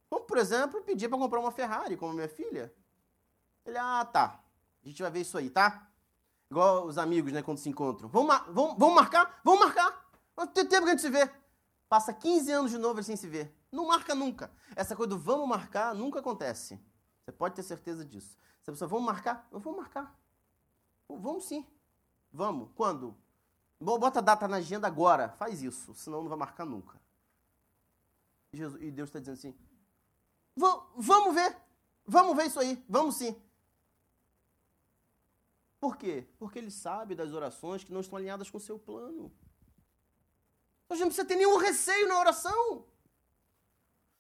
[0.08, 2.72] Como, por exemplo, pedir para comprar uma Ferrari, como minha filha.
[3.64, 4.40] Ele, ah, tá.
[4.84, 5.91] A gente vai ver isso aí, tá?
[6.52, 8.10] Igual os amigos, né, quando se encontram.
[8.10, 9.40] Vamos, vamos, vamos marcar?
[9.42, 10.06] Vamos marcar.
[10.52, 11.26] Tem tempo que a gente se vê.
[11.88, 13.56] Passa 15 anos de novo sem se ver.
[13.72, 14.52] Não marca nunca.
[14.76, 16.78] Essa coisa do vamos marcar nunca acontece.
[17.24, 18.36] Você pode ter certeza disso.
[18.62, 19.48] Se a pessoa, vamos marcar?
[19.50, 20.14] Eu vou marcar.
[21.08, 21.66] Vamos sim.
[22.30, 22.68] Vamos.
[22.74, 23.16] Quando?
[23.80, 25.30] Bota a data na agenda agora.
[25.38, 27.00] Faz isso, senão não vai marcar nunca.
[28.52, 29.54] E Deus está dizendo assim:
[30.98, 31.56] vamos ver.
[32.06, 32.84] Vamos ver isso aí.
[32.86, 33.40] Vamos sim.
[35.82, 36.28] Por quê?
[36.38, 39.32] Porque ele sabe das orações que não estão alinhadas com o seu plano.
[40.88, 42.86] A gente não precisa ter nenhum receio na oração.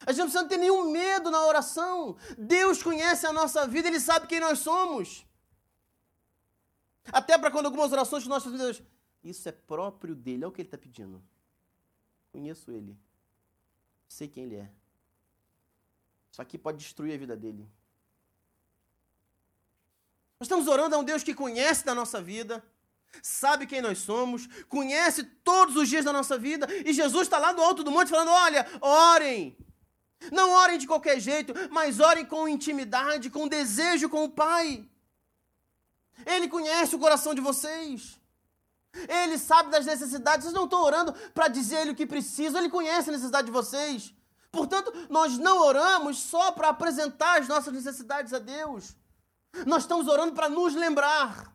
[0.04, 2.16] A gente não precisa ter nenhum medo na oração.
[2.36, 5.24] Deus conhece a nossa vida, Ele sabe quem nós somos.
[7.12, 8.82] Até para quando algumas orações que nós fazemos,
[9.22, 11.22] isso é próprio dele, é o que ele está pedindo.
[12.32, 12.98] Conheço ele.
[14.08, 14.68] Sei quem ele é.
[16.32, 17.70] Isso aqui pode destruir a vida dele.
[20.42, 22.60] Nós estamos orando a um Deus que conhece da nossa vida,
[23.22, 27.52] sabe quem nós somos, conhece todos os dias da nossa vida, e Jesus está lá
[27.52, 29.56] do alto do monte falando: olha, orem.
[30.32, 34.84] Não orem de qualquer jeito, mas orem com intimidade, com desejo com o Pai.
[36.26, 38.18] Ele conhece o coração de vocês.
[39.08, 40.44] Ele sabe das necessidades.
[40.44, 42.58] Vocês não estão orando para dizer ele o que precisa.
[42.58, 44.12] Ele conhece a necessidade de vocês.
[44.50, 48.96] Portanto, nós não oramos só para apresentar as nossas necessidades a Deus.
[49.66, 51.54] Nós estamos orando para nos lembrar,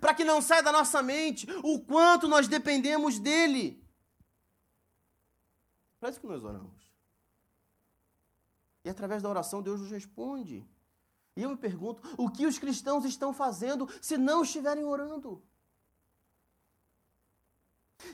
[0.00, 3.82] para que não saia da nossa mente o quanto nós dependemos dele.
[5.98, 6.82] Para isso que nós oramos.
[8.84, 10.66] E através da oração Deus nos responde.
[11.34, 15.42] E eu me pergunto, o que os cristãos estão fazendo se não estiverem orando?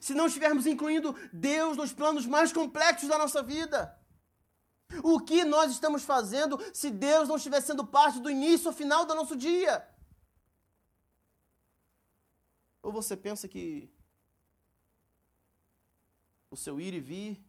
[0.00, 3.97] Se não estivermos incluindo Deus nos planos mais complexos da nossa vida?
[5.02, 9.04] O que nós estamos fazendo se Deus não estiver sendo parte do início ao final
[9.04, 9.86] do nosso dia?
[12.82, 13.90] Ou você pensa que
[16.50, 17.44] o seu ir e vir,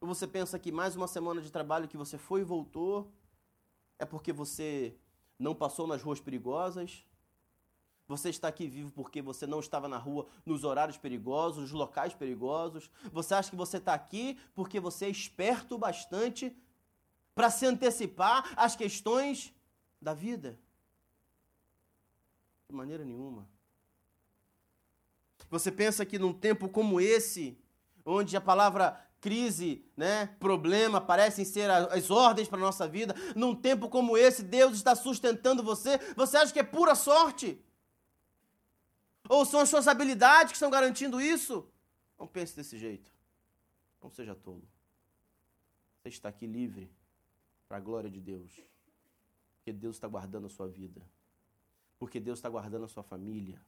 [0.00, 3.12] ou você pensa que mais uma semana de trabalho que você foi e voltou,
[3.98, 4.96] é porque você
[5.38, 7.04] não passou nas ruas perigosas?
[8.08, 12.14] Você está aqui vivo porque você não estava na rua nos horários perigosos, nos locais
[12.14, 12.90] perigosos.
[13.12, 16.56] Você acha que você está aqui porque você é esperto bastante
[17.34, 19.52] para se antecipar às questões
[20.00, 20.58] da vida?
[22.66, 23.46] De maneira nenhuma.
[25.50, 27.58] Você pensa que num tempo como esse,
[28.06, 33.54] onde a palavra crise, né, problema parecem ser as ordens para a nossa vida, num
[33.54, 37.62] tempo como esse, Deus está sustentando você, você acha que é pura sorte?
[39.28, 41.68] Ou são as suas habilidades que estão garantindo isso?
[42.18, 43.12] Não pense desse jeito.
[44.02, 44.66] Não seja tolo.
[46.02, 46.90] Você está aqui livre
[47.68, 48.50] para a glória de Deus.
[49.56, 51.02] Porque Deus está guardando a sua vida.
[51.98, 53.60] Porque Deus está guardando a sua família.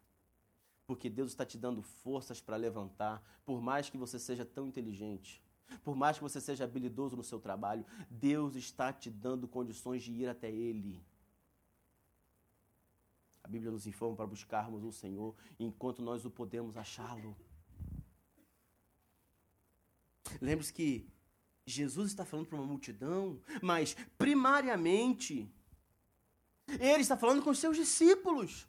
[0.87, 3.23] Porque Deus está te dando forças para levantar.
[3.45, 5.43] Por mais que você seja tão inteligente.
[5.85, 7.85] Por mais que você seja habilidoso no seu trabalho.
[8.09, 11.05] Deus está te dando condições de ir até Ele.
[13.43, 17.37] A Bíblia nos informa para buscarmos o Senhor enquanto nós o podemos achá-lo.
[20.41, 21.11] Lembre-se que
[21.67, 25.53] Jesus está falando para uma multidão, mas primariamente
[26.67, 28.69] ele está falando com os seus discípulos.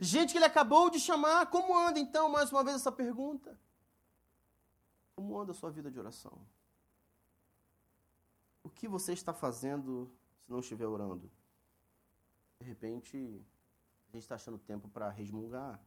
[0.00, 1.46] Gente que ele acabou de chamar.
[1.46, 3.58] Como anda então, mais uma vez, essa pergunta?
[5.14, 6.46] Como anda a sua vida de oração?
[8.62, 11.30] O que você está fazendo se não estiver orando?
[12.60, 13.44] De repente,
[14.12, 15.80] a gente está achando tempo para resmungar.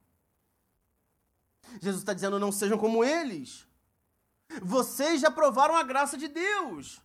[1.80, 3.66] Jesus está dizendo: não sejam como eles.
[4.62, 7.00] Vocês já provaram a graça de Deus.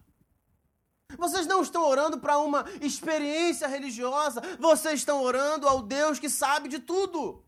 [1.18, 6.70] Vocês não estão orando para uma experiência religiosa, vocês estão orando ao Deus que sabe
[6.70, 7.44] de tudo,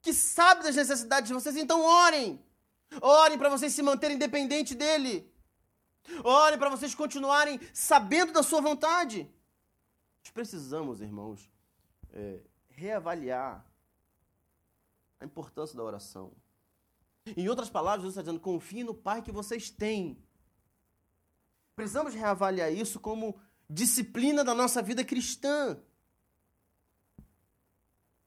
[0.00, 1.56] que sabe das necessidades de vocês.
[1.56, 2.42] Então, orem.
[3.00, 5.30] Orem para vocês se manterem dependentes dEle.
[6.24, 9.30] Orem para vocês continuarem sabendo da Sua vontade.
[10.22, 11.50] Nós precisamos, irmãos,
[12.12, 12.40] é,
[12.76, 13.64] reavaliar
[15.20, 16.32] a importância da oração.
[17.36, 20.22] Em outras palavras, Jesus está dizendo: confie no Pai que vocês têm.
[21.74, 25.78] Precisamos reavaliar isso como disciplina da nossa vida cristã.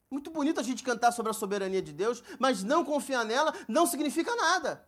[0.09, 3.85] Muito bonito a gente cantar sobre a soberania de Deus, mas não confiar nela não
[3.85, 4.87] significa nada.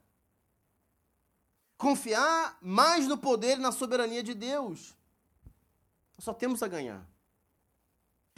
[1.78, 4.98] Confiar mais no poder e na soberania de Deus.
[6.18, 7.06] Só temos a ganhar.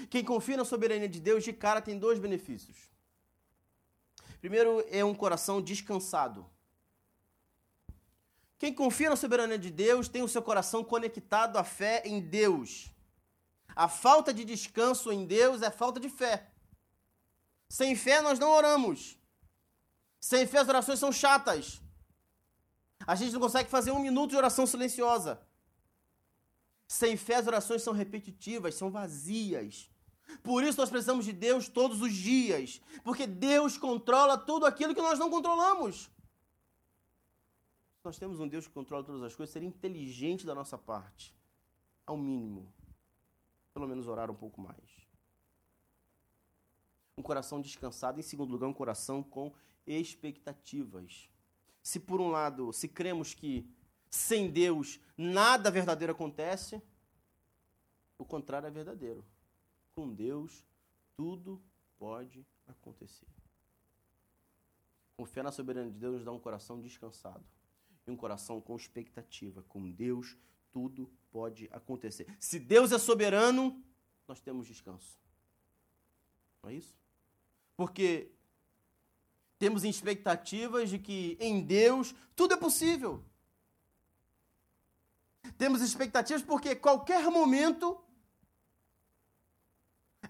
[0.10, 2.78] Quem confia na soberania de Deus, de cara, tem dois benefícios.
[4.40, 6.50] Primeiro, é um coração descansado.
[8.58, 12.92] Quem confia na soberania de Deus tem o seu coração conectado à fé em Deus.
[13.76, 16.52] A falta de descanso em Deus é falta de fé.
[17.70, 19.18] Sem fé nós não oramos.
[20.20, 21.82] Sem fé as orações são chatas.
[23.08, 25.42] A gente não consegue fazer um minuto de oração silenciosa.
[26.88, 29.90] Sem fé as orações são repetitivas, são vazias.
[30.44, 35.02] Por isso nós precisamos de Deus todos os dias, porque Deus controla tudo aquilo que
[35.02, 36.10] nós não controlamos.
[38.04, 41.36] Nós temos um Deus que controla todas as coisas, seria inteligente da nossa parte,
[42.06, 42.72] ao mínimo,
[43.74, 45.02] pelo menos orar um pouco mais.
[47.16, 49.54] Um coração descansado, em segundo lugar, um coração com
[49.86, 51.30] expectativas.
[51.84, 53.70] Se por um lado, se cremos que
[54.10, 56.82] sem Deus nada verdadeiro acontece,
[58.18, 59.24] o contrário é verdadeiro
[59.94, 60.64] com Deus,
[61.16, 61.62] tudo
[61.98, 63.28] pode acontecer.
[65.16, 67.46] Confiar na soberania de Deus nos dá um coração descansado
[68.08, 69.64] e um coração com expectativa.
[69.64, 70.36] Com Deus,
[70.72, 72.26] tudo pode acontecer.
[72.40, 73.84] Se Deus é soberano,
[74.28, 75.20] nós temos descanso.
[76.64, 76.96] Não é isso?
[77.76, 78.32] Porque
[79.60, 83.24] temos expectativas de que em Deus tudo é possível.
[85.58, 88.02] Temos expectativas porque qualquer momento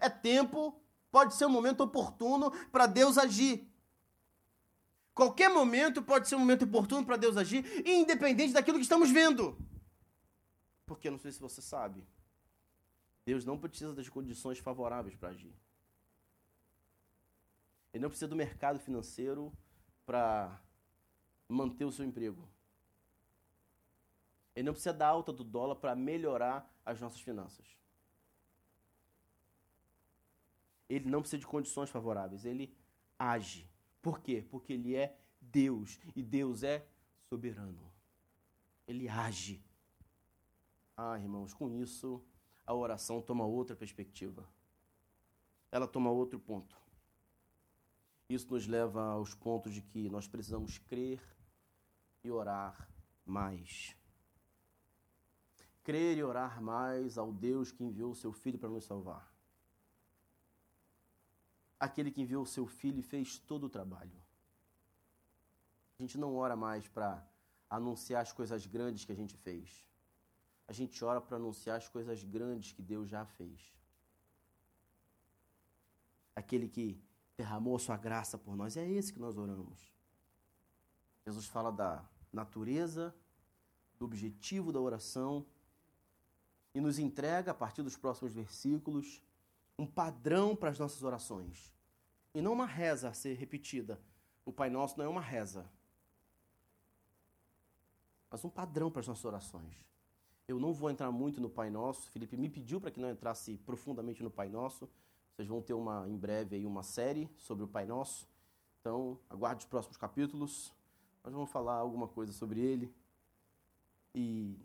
[0.02, 0.78] é tempo
[1.10, 3.68] pode ser um momento oportuno para Deus agir.
[5.14, 9.56] Qualquer momento pode ser um momento oportuno para Deus agir, independente daquilo que estamos vendo.
[10.86, 12.04] Porque não sei se você sabe,
[13.24, 15.54] Deus não precisa das condições favoráveis para agir.
[17.92, 19.52] Ele não precisa do mercado financeiro
[20.06, 20.60] para
[21.48, 22.48] manter o seu emprego.
[24.56, 27.66] Ele não precisa da alta do dólar para melhorar as nossas finanças.
[30.92, 32.76] Ele não precisa de condições favoráveis, ele
[33.18, 33.66] age.
[34.02, 34.46] Por quê?
[34.50, 36.86] Porque ele é Deus e Deus é
[37.30, 37.90] soberano.
[38.86, 39.64] Ele age.
[40.94, 42.22] Ah, irmãos, com isso
[42.66, 44.46] a oração toma outra perspectiva.
[45.70, 46.76] Ela toma outro ponto.
[48.28, 51.22] Isso nos leva aos pontos de que nós precisamos crer
[52.22, 52.86] e orar
[53.24, 53.96] mais.
[55.82, 59.31] Crer e orar mais ao Deus que enviou o seu Filho para nos salvar.
[61.86, 64.18] Aquele que enviou o seu Filho e fez todo o trabalho.
[65.98, 67.10] A gente não ora mais para
[67.68, 69.84] anunciar as coisas grandes que a gente fez.
[70.68, 73.60] A gente ora para anunciar as coisas grandes que Deus já fez.
[76.36, 77.02] Aquele que
[77.36, 79.92] derramou a sua graça por nós, é esse que nós oramos.
[81.26, 83.12] Jesus fala da natureza,
[83.98, 85.44] do objetivo da oração
[86.74, 89.20] e nos entrega, a partir dos próximos versículos,
[89.78, 91.72] um padrão para as nossas orações.
[92.34, 94.00] E não uma reza a ser repetida.
[94.44, 95.70] O Pai Nosso não é uma reza,
[98.30, 99.86] mas um padrão para as nossas orações.
[100.48, 102.10] Eu não vou entrar muito no Pai Nosso.
[102.10, 104.88] Felipe me pediu para que não entrasse profundamente no Pai Nosso.
[105.30, 108.26] Vocês vão ter uma em breve aí uma série sobre o Pai Nosso.
[108.80, 110.72] Então, aguarde os próximos capítulos.
[111.22, 112.92] Nós vamos falar alguma coisa sobre ele.
[114.14, 114.58] E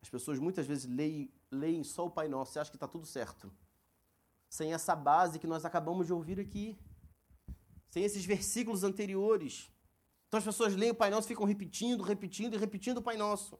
[0.00, 3.06] as pessoas muitas vezes leem, leem só o Pai Nosso e acham que está tudo
[3.06, 3.52] certo.
[4.52, 6.78] Sem essa base que nós acabamos de ouvir aqui.
[7.88, 9.72] Sem esses versículos anteriores.
[10.28, 13.16] Então as pessoas leem o Pai Nosso e ficam repetindo, repetindo e repetindo o Pai
[13.16, 13.58] Nosso.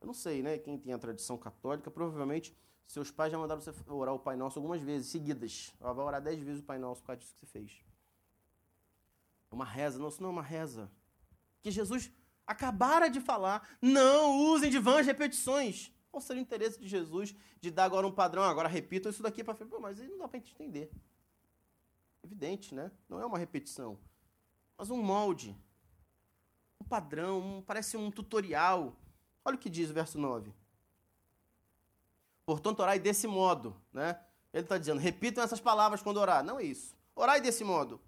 [0.00, 0.56] Eu não sei, né?
[0.58, 2.56] Quem tem a tradição católica, provavelmente
[2.86, 5.74] seus pais já mandaram você orar o Pai Nosso algumas vezes, seguidas.
[5.80, 7.72] Ela vai orar dez vezes o Pai Nosso por causa disso que você fez.
[9.50, 9.98] É uma reza.
[9.98, 10.88] Não, isso não é uma reza.
[11.60, 12.08] Que Jesus
[12.46, 13.68] acabara de falar.
[13.82, 15.90] Não usem de vãs repetições.
[16.14, 18.44] Qual seria o interesse de Jesus de dar agora um padrão?
[18.44, 19.74] Agora repita isso daqui para frente.
[19.80, 20.88] Mas aí não dá para a gente entender.
[22.22, 22.92] Evidente, né?
[23.08, 23.98] Não é uma repetição.
[24.78, 25.56] Mas um molde.
[26.80, 27.40] Um padrão.
[27.40, 28.94] Um, parece um tutorial.
[29.44, 30.54] Olha o que diz o verso 9.
[32.46, 34.20] Portanto, orai desse modo, né?
[34.52, 36.44] Ele está dizendo, repitam essas palavras quando orar.
[36.44, 36.96] Não é isso.
[37.16, 38.00] Orai desse modo.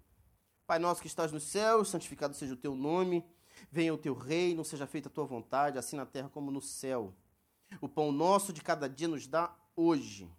[0.65, 3.21] Pai nosso que estás nos céus, santificado seja o teu nome.
[3.69, 7.13] Venha o teu reino, seja feita a tua vontade, assim na terra como no céu.
[7.81, 10.29] O pão nosso de cada dia nos dá hoje.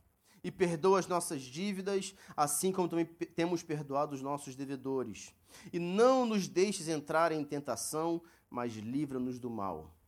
[0.43, 5.35] E perdoa as nossas dívidas, assim como também temos perdoado os nossos devedores.
[5.73, 9.99] E não nos deixes entrar em tentação, mas livra-nos do mal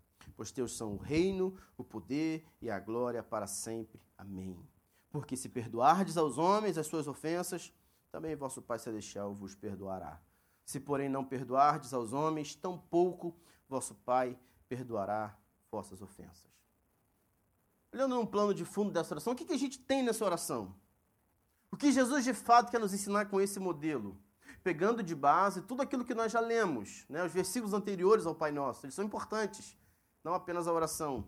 [0.40, 4.00] pois teus são o reino, o poder e a glória para sempre.
[4.16, 4.58] Amém.
[5.10, 7.70] Porque se perdoardes aos homens as suas ofensas,
[8.10, 10.18] também vosso Pai Celestial vos perdoará.
[10.64, 13.36] Se, porém, não perdoardes aos homens, tampouco
[13.68, 15.36] vosso Pai perdoará
[15.70, 16.49] vossas ofensas.
[17.92, 20.74] Olhando num plano de fundo dessa oração, o que, que a gente tem nessa oração?
[21.70, 24.16] O que Jesus de fato quer nos ensinar com esse modelo?
[24.62, 27.24] Pegando de base tudo aquilo que nós já lemos, né?
[27.24, 29.76] os versículos anteriores ao Pai Nosso, eles são importantes
[30.22, 31.26] não apenas a oração.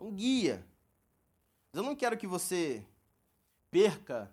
[0.00, 0.66] Um guia.
[1.72, 2.84] Eu não quero que você
[3.70, 4.32] perca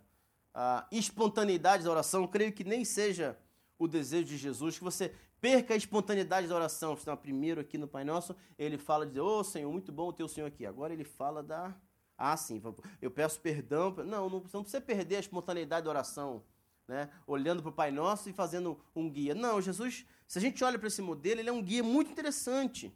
[0.53, 2.21] a espontaneidade da oração.
[2.21, 3.37] Eu creio que nem seja
[3.77, 6.95] o desejo de Jesus, que você perca a espontaneidade da oração.
[7.01, 10.29] Então, primeiro aqui no Pai Nosso, ele fala de, ô oh, Senhor, muito bom o
[10.29, 10.65] Senhor aqui.
[10.65, 11.75] Agora ele fala da,
[12.15, 12.61] ah, sim,
[13.01, 13.89] eu peço perdão.
[13.97, 16.43] Não, não, não precisa perder a espontaneidade da oração,
[16.87, 17.09] né?
[17.25, 19.33] Olhando para o Pai Nosso e fazendo um guia.
[19.33, 22.93] Não, Jesus, se a gente olha para esse modelo, ele é um guia muito interessante.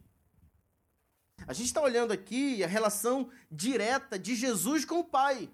[1.48, 5.50] A gente está olhando aqui a relação direta de Jesus com o Pai.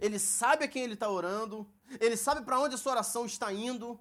[0.00, 1.66] Ele sabe a quem ele está orando,
[1.98, 3.98] ele sabe para onde a sua oração está indo.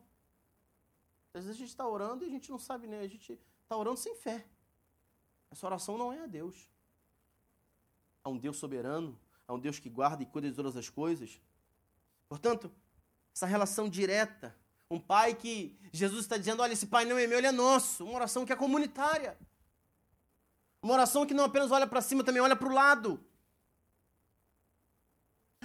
[1.35, 3.75] Às vezes a gente está orando e a gente não sabe nem, a gente está
[3.75, 4.45] orando sem fé.
[5.51, 6.69] Essa oração não é a Deus.
[8.23, 11.41] Há um Deus soberano, há um Deus que guarda e cuida de todas as coisas.
[12.29, 12.71] Portanto,
[13.33, 14.55] essa relação direta,
[14.89, 18.05] um pai que Jesus está dizendo: olha, esse pai não é meu, ele é nosso.
[18.05, 19.37] Uma oração que é comunitária.
[20.81, 23.19] Uma oração que não apenas olha para cima, também olha para o lado.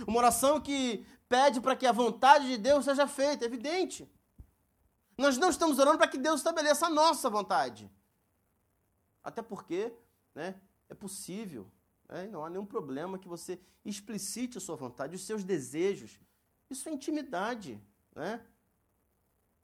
[0.05, 4.11] Uma oração que pede para que a vontade de Deus seja feita, é evidente.
[5.21, 7.91] Nós não estamos orando para que Deus estabeleça a nossa vontade.
[9.23, 9.93] Até porque
[10.35, 10.59] né,
[10.89, 11.71] é possível
[12.09, 16.19] É, não há nenhum problema que você explicite a sua vontade, os seus desejos.
[16.69, 17.81] Isso é intimidade,
[18.17, 18.45] né?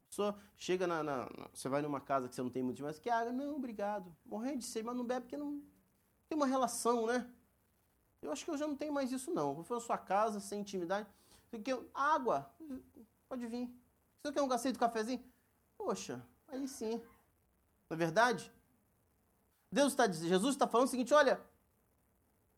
[0.08, 3.10] Só chega na, na, Você vai numa casa que você não tem muito mais, que
[3.10, 3.32] água?
[3.32, 4.14] Não, obrigado.
[4.24, 5.60] Morrendo de sede, mas não bebe porque não
[6.28, 7.28] tem uma relação, né?
[8.22, 9.54] Eu acho que eu já não tenho mais isso, não.
[9.54, 11.08] Vou na sua casa, sem intimidade.
[11.94, 12.48] Água,
[13.28, 13.74] pode vir.
[14.22, 15.24] Você quer um cacete de cafezinho?
[15.76, 17.00] Poxa, aí sim.
[17.88, 18.52] Não é verdade?
[19.70, 21.40] Deus está Jesus está falando o seguinte: olha,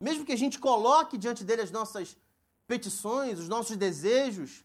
[0.00, 2.16] mesmo que a gente coloque diante dele as nossas
[2.66, 4.64] petições, os nossos desejos,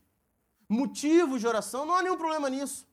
[0.67, 2.87] motivos de oração, não há nenhum problema nisso.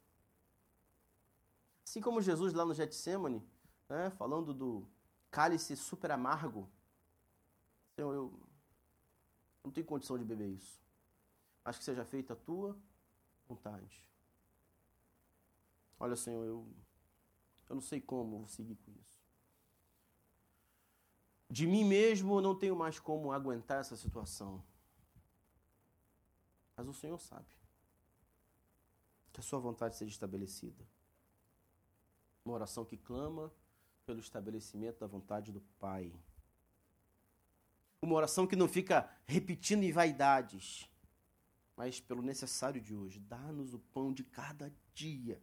[1.84, 3.42] Assim como Jesus lá no Getsemane,
[3.88, 4.86] né, falando do
[5.30, 6.68] cálice super amargo,
[7.96, 8.32] eu
[9.64, 10.80] não tenho condição de beber isso.
[11.64, 12.76] Acho que seja feita a tua
[13.48, 14.09] vontade.
[16.00, 16.66] Olha, Senhor, eu,
[17.68, 19.20] eu não sei como vou seguir com isso.
[21.50, 24.64] De mim mesmo eu não tenho mais como aguentar essa situação.
[26.74, 27.54] Mas o Senhor sabe
[29.30, 30.82] que a sua vontade seja estabelecida.
[32.44, 33.52] Uma oração que clama
[34.06, 36.14] pelo estabelecimento da vontade do Pai.
[38.00, 40.88] Uma oração que não fica repetindo em vaidades,
[41.76, 43.20] mas pelo necessário de hoje.
[43.20, 45.42] Dá-nos o pão de cada dia.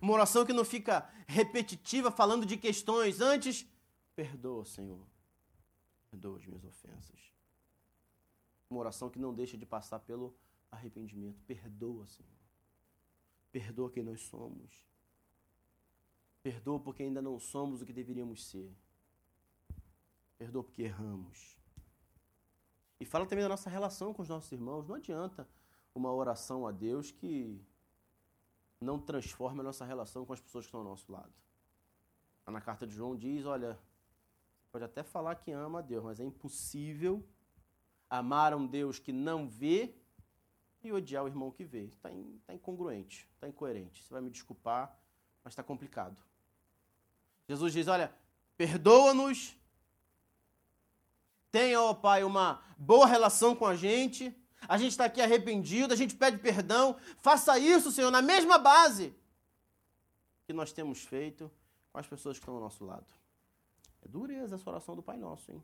[0.00, 3.20] Uma oração que não fica repetitiva, falando de questões.
[3.20, 3.66] Antes,
[4.14, 5.06] perdoa, Senhor.
[6.10, 7.32] Perdoa as minhas ofensas.
[8.70, 10.34] Uma oração que não deixa de passar pelo
[10.70, 11.40] arrependimento.
[11.46, 12.38] Perdoa, Senhor.
[13.50, 14.86] Perdoa quem nós somos.
[16.42, 18.72] Perdoa porque ainda não somos o que deveríamos ser.
[20.38, 21.58] Perdoa porque erramos.
[23.00, 24.86] E fala também da nossa relação com os nossos irmãos.
[24.86, 25.48] Não adianta
[25.94, 27.60] uma oração a Deus que
[28.80, 31.32] não transforme a nossa relação com as pessoas que estão ao nosso lado.
[32.46, 33.78] Na carta de João diz: olha,
[34.72, 37.22] pode até falar que ama a Deus, mas é impossível
[38.08, 39.94] amar um Deus que não vê
[40.82, 41.84] e odiar o irmão que vê.
[41.84, 42.08] Está
[42.46, 44.02] tá incongruente, está incoerente.
[44.02, 44.96] Você vai me desculpar,
[45.44, 46.16] mas está complicado.
[47.46, 48.14] Jesus diz: olha,
[48.56, 49.56] perdoa-nos,
[51.50, 54.34] tenha, ó Pai, uma boa relação com a gente.
[54.66, 56.96] A gente está aqui arrependido, a gente pede perdão.
[57.18, 59.14] Faça isso, Senhor, na mesma base
[60.46, 61.50] que nós temos feito
[61.92, 63.06] com as pessoas que estão ao nosso lado.
[64.02, 65.62] É dureza essa oração do Pai Nosso, hein?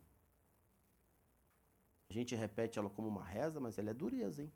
[2.08, 4.52] A gente repete ela como uma reza, mas ela é dureza, hein?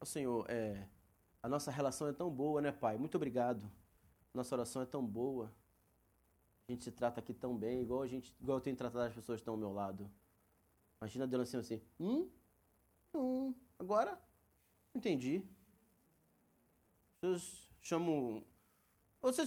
[0.00, 0.86] Ó Senhor, é,
[1.42, 2.96] a nossa relação é tão boa, né, Pai?
[2.98, 3.70] Muito obrigado.
[4.34, 5.52] Nossa oração é tão boa.
[6.68, 9.14] A gente se trata aqui tão bem, igual, a gente, igual eu tenho tratado as
[9.14, 10.10] pessoas que estão ao meu lado.
[11.02, 12.30] Imagina Deus assim, assim, hum?
[13.12, 14.16] Hum, agora?
[14.94, 15.44] Entendi.
[17.20, 18.44] Vocês chamam...
[19.20, 19.42] Você,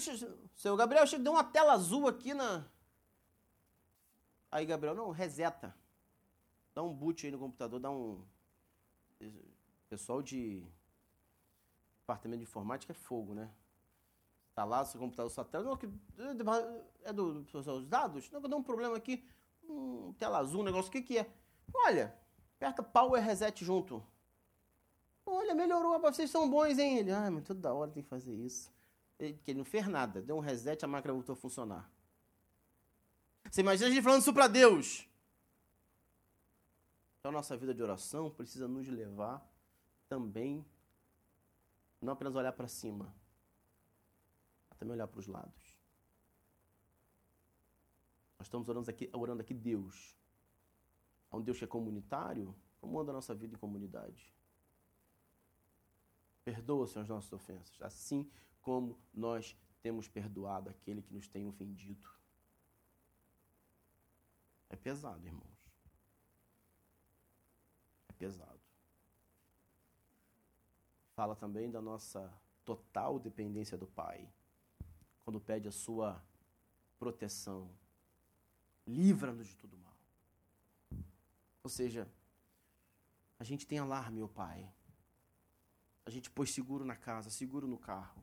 [0.54, 2.66] seu Gabriel, deu uma tela azul aqui na...
[4.52, 5.74] Aí, Gabriel, não, reseta.
[6.74, 8.22] Dá um boot aí no computador, dá um...
[9.88, 10.62] Pessoal de
[12.02, 13.50] departamento de informática é fogo, né?
[14.54, 15.64] Tá lá, seu computador só tela.
[15.64, 15.80] Não,
[17.06, 18.30] é do, dos dados?
[18.30, 19.26] Não, dá um problema aqui.
[19.64, 20.90] Um, tela azul, negócio.
[20.90, 21.34] O que, que é?
[21.84, 22.16] Olha,
[22.56, 24.04] aperta Power Reset junto.
[25.26, 27.00] Olha, melhorou, vocês são bons, hein?
[27.00, 28.72] Ele, ah, mas toda hora tem que fazer isso.
[29.20, 31.90] Ele, ele não fez nada, deu um reset, a máquina voltou a funcionar.
[33.50, 35.08] Você imagina a gente falando isso para Deus.
[37.20, 39.44] Então, a nossa vida de oração precisa nos levar
[40.08, 40.64] também,
[42.02, 43.14] não apenas olhar para cima,
[44.78, 45.76] também olhar para os lados.
[48.38, 50.16] Nós estamos orando aqui, orando aqui Deus.
[51.36, 54.34] Há um Deus que é comunitário, como anda a nossa vida em comunidade?
[56.46, 58.32] Perdoa-se as nossas ofensas, assim
[58.62, 62.10] como nós temos perdoado aquele que nos tem ofendido.
[64.70, 65.60] É pesado, irmãos.
[68.08, 68.62] É pesado.
[71.18, 72.34] Fala também da nossa
[72.64, 74.26] total dependência do Pai,
[75.26, 76.24] quando pede a sua
[76.98, 77.70] proteção.
[78.88, 79.85] Livra-nos de tudo mal.
[81.66, 82.08] Ou seja,
[83.40, 84.72] a gente tem alarme, meu Pai.
[86.06, 88.22] A gente pôs seguro na casa, seguro no carro.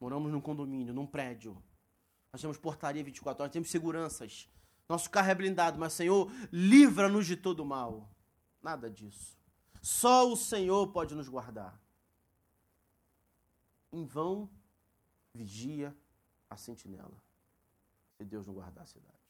[0.00, 1.62] Moramos num condomínio, num prédio.
[2.32, 4.48] Nós temos portaria 24 horas, temos seguranças.
[4.88, 8.10] Nosso carro é blindado, mas Senhor, livra-nos de todo mal.
[8.62, 9.36] Nada disso.
[9.82, 11.78] Só o Senhor pode nos guardar.
[13.92, 14.48] Em vão
[15.34, 15.94] vigia
[16.48, 17.22] a sentinela,
[18.16, 19.21] se Deus não guardar a cidade.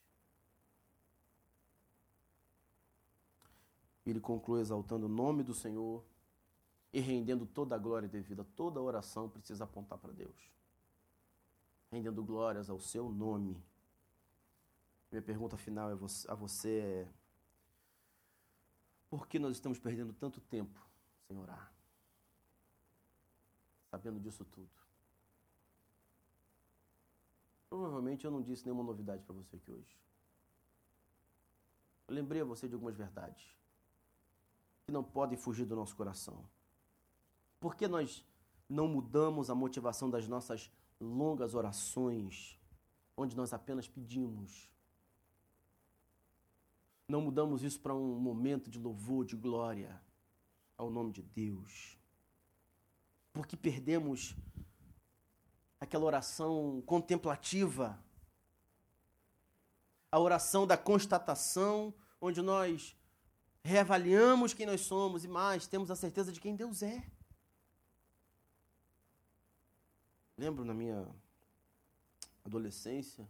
[4.05, 6.05] Ele conclui exaltando o nome do Senhor
[6.93, 8.45] e rendendo toda a glória devida.
[8.57, 10.53] Toda oração precisa apontar para Deus.
[11.91, 13.63] Rendendo glórias ao seu nome.
[15.11, 17.09] Minha pergunta final a você é:
[19.09, 20.81] por que nós estamos perdendo tanto tempo
[21.29, 21.73] sem orar?
[23.91, 24.71] Sabendo disso tudo.
[27.69, 29.97] Provavelmente eu não disse nenhuma novidade para você aqui hoje.
[32.09, 33.62] Eu lembrei a você de algumas verdades
[34.85, 36.45] que não podem fugir do nosso coração.
[37.61, 38.25] Por que nós
[38.69, 40.71] não mudamos a motivação das nossas
[41.01, 42.59] longas orações,
[43.17, 44.71] onde nós apenas pedimos?
[47.07, 50.01] Não mudamos isso para um momento de louvor, de glória
[50.77, 51.99] ao nome de Deus.
[53.33, 54.35] Porque perdemos
[55.79, 57.99] aquela oração contemplativa,
[60.11, 62.97] a oração da constatação, onde nós
[63.63, 67.05] reavaliamos quem nós somos e mais, temos a certeza de quem Deus é.
[70.37, 71.09] Lembro na minha
[72.45, 73.29] adolescência,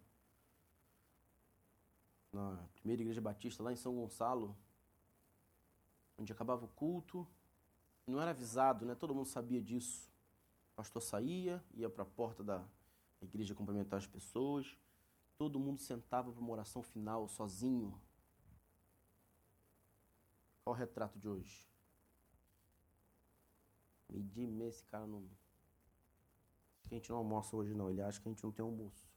[2.32, 4.56] na primeira igreja batista lá em São Gonçalo,
[6.16, 7.26] onde acabava o culto,
[8.06, 8.94] não era avisado, né?
[8.94, 10.10] Todo mundo sabia disso.
[10.72, 12.64] O pastor saía, ia para a porta da
[13.20, 14.76] igreja cumprimentar as pessoas.
[15.36, 18.00] Todo mundo sentava para uma oração final sozinho.
[20.64, 21.66] Qual o retrato de hoje?
[24.08, 25.22] Medir me esse cara não.
[26.88, 27.90] Que a gente não almoça hoje não.
[27.90, 29.08] Ele acha que a gente não tem almoço.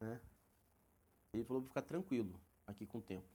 [0.00, 0.20] Né?
[1.32, 3.28] Ele falou para ficar tranquilo aqui com o tempo.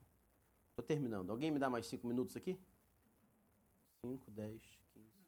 [0.69, 1.29] Estou terminando.
[1.29, 2.59] Alguém me dá mais cinco minutos aqui?
[4.01, 4.61] Cinco, dez,
[4.93, 5.21] quinze.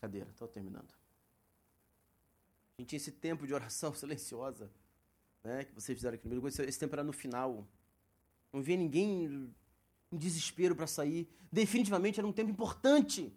[0.00, 0.92] Cadeira, estou terminando.
[2.76, 4.70] A gente esse tempo de oração silenciosa,
[5.44, 5.64] né?
[5.64, 6.48] Que vocês fizeram aqui no meio.
[6.48, 7.66] Esse tempo era no final.
[8.52, 9.54] Não via ninguém
[10.10, 11.28] em desespero para sair.
[11.52, 13.32] Definitivamente era um tempo importante.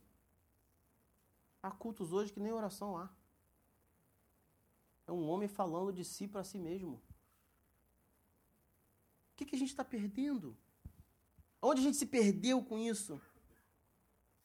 [1.61, 3.09] Há cultos hoje que nem oração há.
[5.07, 7.01] É um homem falando de si para si mesmo.
[9.33, 10.55] O que, que a gente está perdendo?
[11.61, 13.21] Onde a gente se perdeu com isso?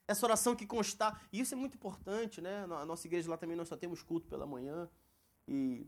[0.07, 1.29] Essa oração que constar.
[1.33, 2.66] E isso é muito importante, né?
[2.66, 4.89] Na nossa igreja lá também nós só temos culto pela manhã.
[5.47, 5.87] E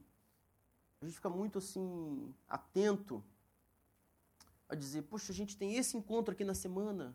[1.01, 3.24] a gente fica muito assim, atento
[4.70, 7.14] a dizer, poxa, a gente tem esse encontro aqui na semana.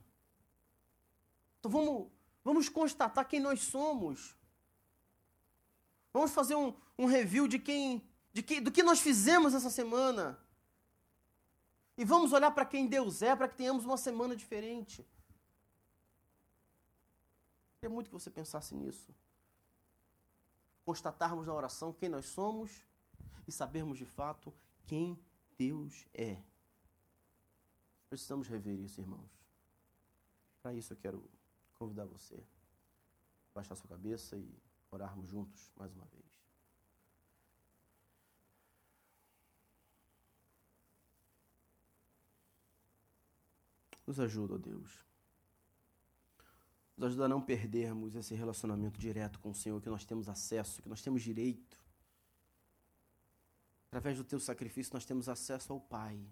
[1.59, 2.11] Então vamos,
[2.43, 4.35] vamos constatar quem nós somos.
[6.11, 10.37] Vamos fazer um, um review de quem, de que, do que nós fizemos essa semana.
[11.97, 15.07] E vamos olhar para quem Deus é, para que tenhamos uma semana diferente.
[17.79, 19.15] Queria muito que você pensasse nisso.
[20.83, 22.85] Constatarmos na oração quem nós somos
[23.47, 24.53] e sabermos de fato
[24.85, 25.17] quem
[25.57, 26.37] Deus é.
[28.15, 29.29] Precisamos rever isso, irmãos.
[30.61, 31.29] Para isso eu quero
[31.73, 34.57] convidar você a baixar sua cabeça e
[34.89, 36.23] orarmos juntos mais uma vez.
[44.07, 45.03] Nos ajuda, ó Deus.
[46.95, 50.81] Nos ajuda a não perdermos esse relacionamento direto com o Senhor, que nós temos acesso,
[50.81, 51.77] que nós temos direito.
[53.87, 56.25] Através do teu sacrifício, nós temos acesso ao Pai.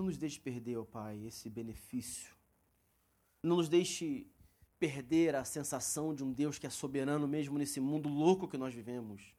[0.00, 2.34] Não nos deixe perder, ó Pai, esse benefício.
[3.42, 4.26] Não nos deixe
[4.78, 8.72] perder a sensação de um Deus que é soberano mesmo nesse mundo louco que nós
[8.72, 9.34] vivemos.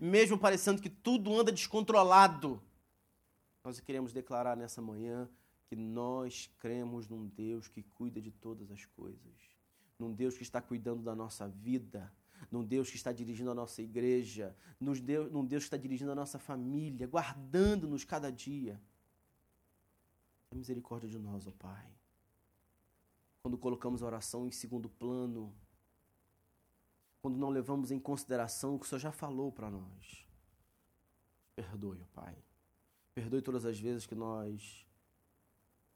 [0.00, 2.62] Mesmo parecendo que tudo anda descontrolado
[3.62, 5.28] nós queremos declarar nessa manhã
[5.66, 9.34] que nós cremos num Deus que cuida de todas as coisas,
[9.98, 12.10] num Deus que está cuidando da nossa vida,
[12.50, 16.38] num Deus que está dirigindo a nossa igreja, num Deus que está dirigindo a nossa
[16.38, 18.80] família, guardando-nos cada dia.
[20.54, 21.84] Tenha misericórdia de nós, ó Pai.
[23.42, 25.52] Quando colocamos a oração em segundo plano,
[27.20, 30.24] quando não levamos em consideração o que o Senhor já falou para nós.
[31.56, 32.38] Perdoe, ó Pai.
[33.12, 34.86] Perdoe todas as vezes que nós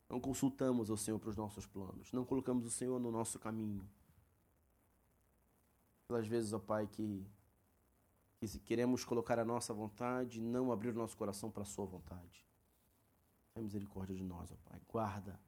[0.09, 3.88] não consultamos o Senhor para os nossos planos, não colocamos o Senhor no nosso caminho.
[6.09, 7.24] Pelas vezes, ó Pai, que,
[8.40, 11.86] que queremos colocar a nossa vontade e não abrir o nosso coração para a Sua
[11.86, 12.47] vontade.
[13.59, 14.80] Tenha misericórdia de nós, ó Pai.
[14.86, 15.40] Guarda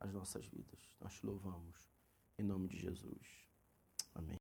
[0.00, 0.80] as nossas vidas.
[1.00, 1.88] Nós te louvamos.
[2.36, 3.46] Em nome de Jesus.
[4.16, 4.34] Amém.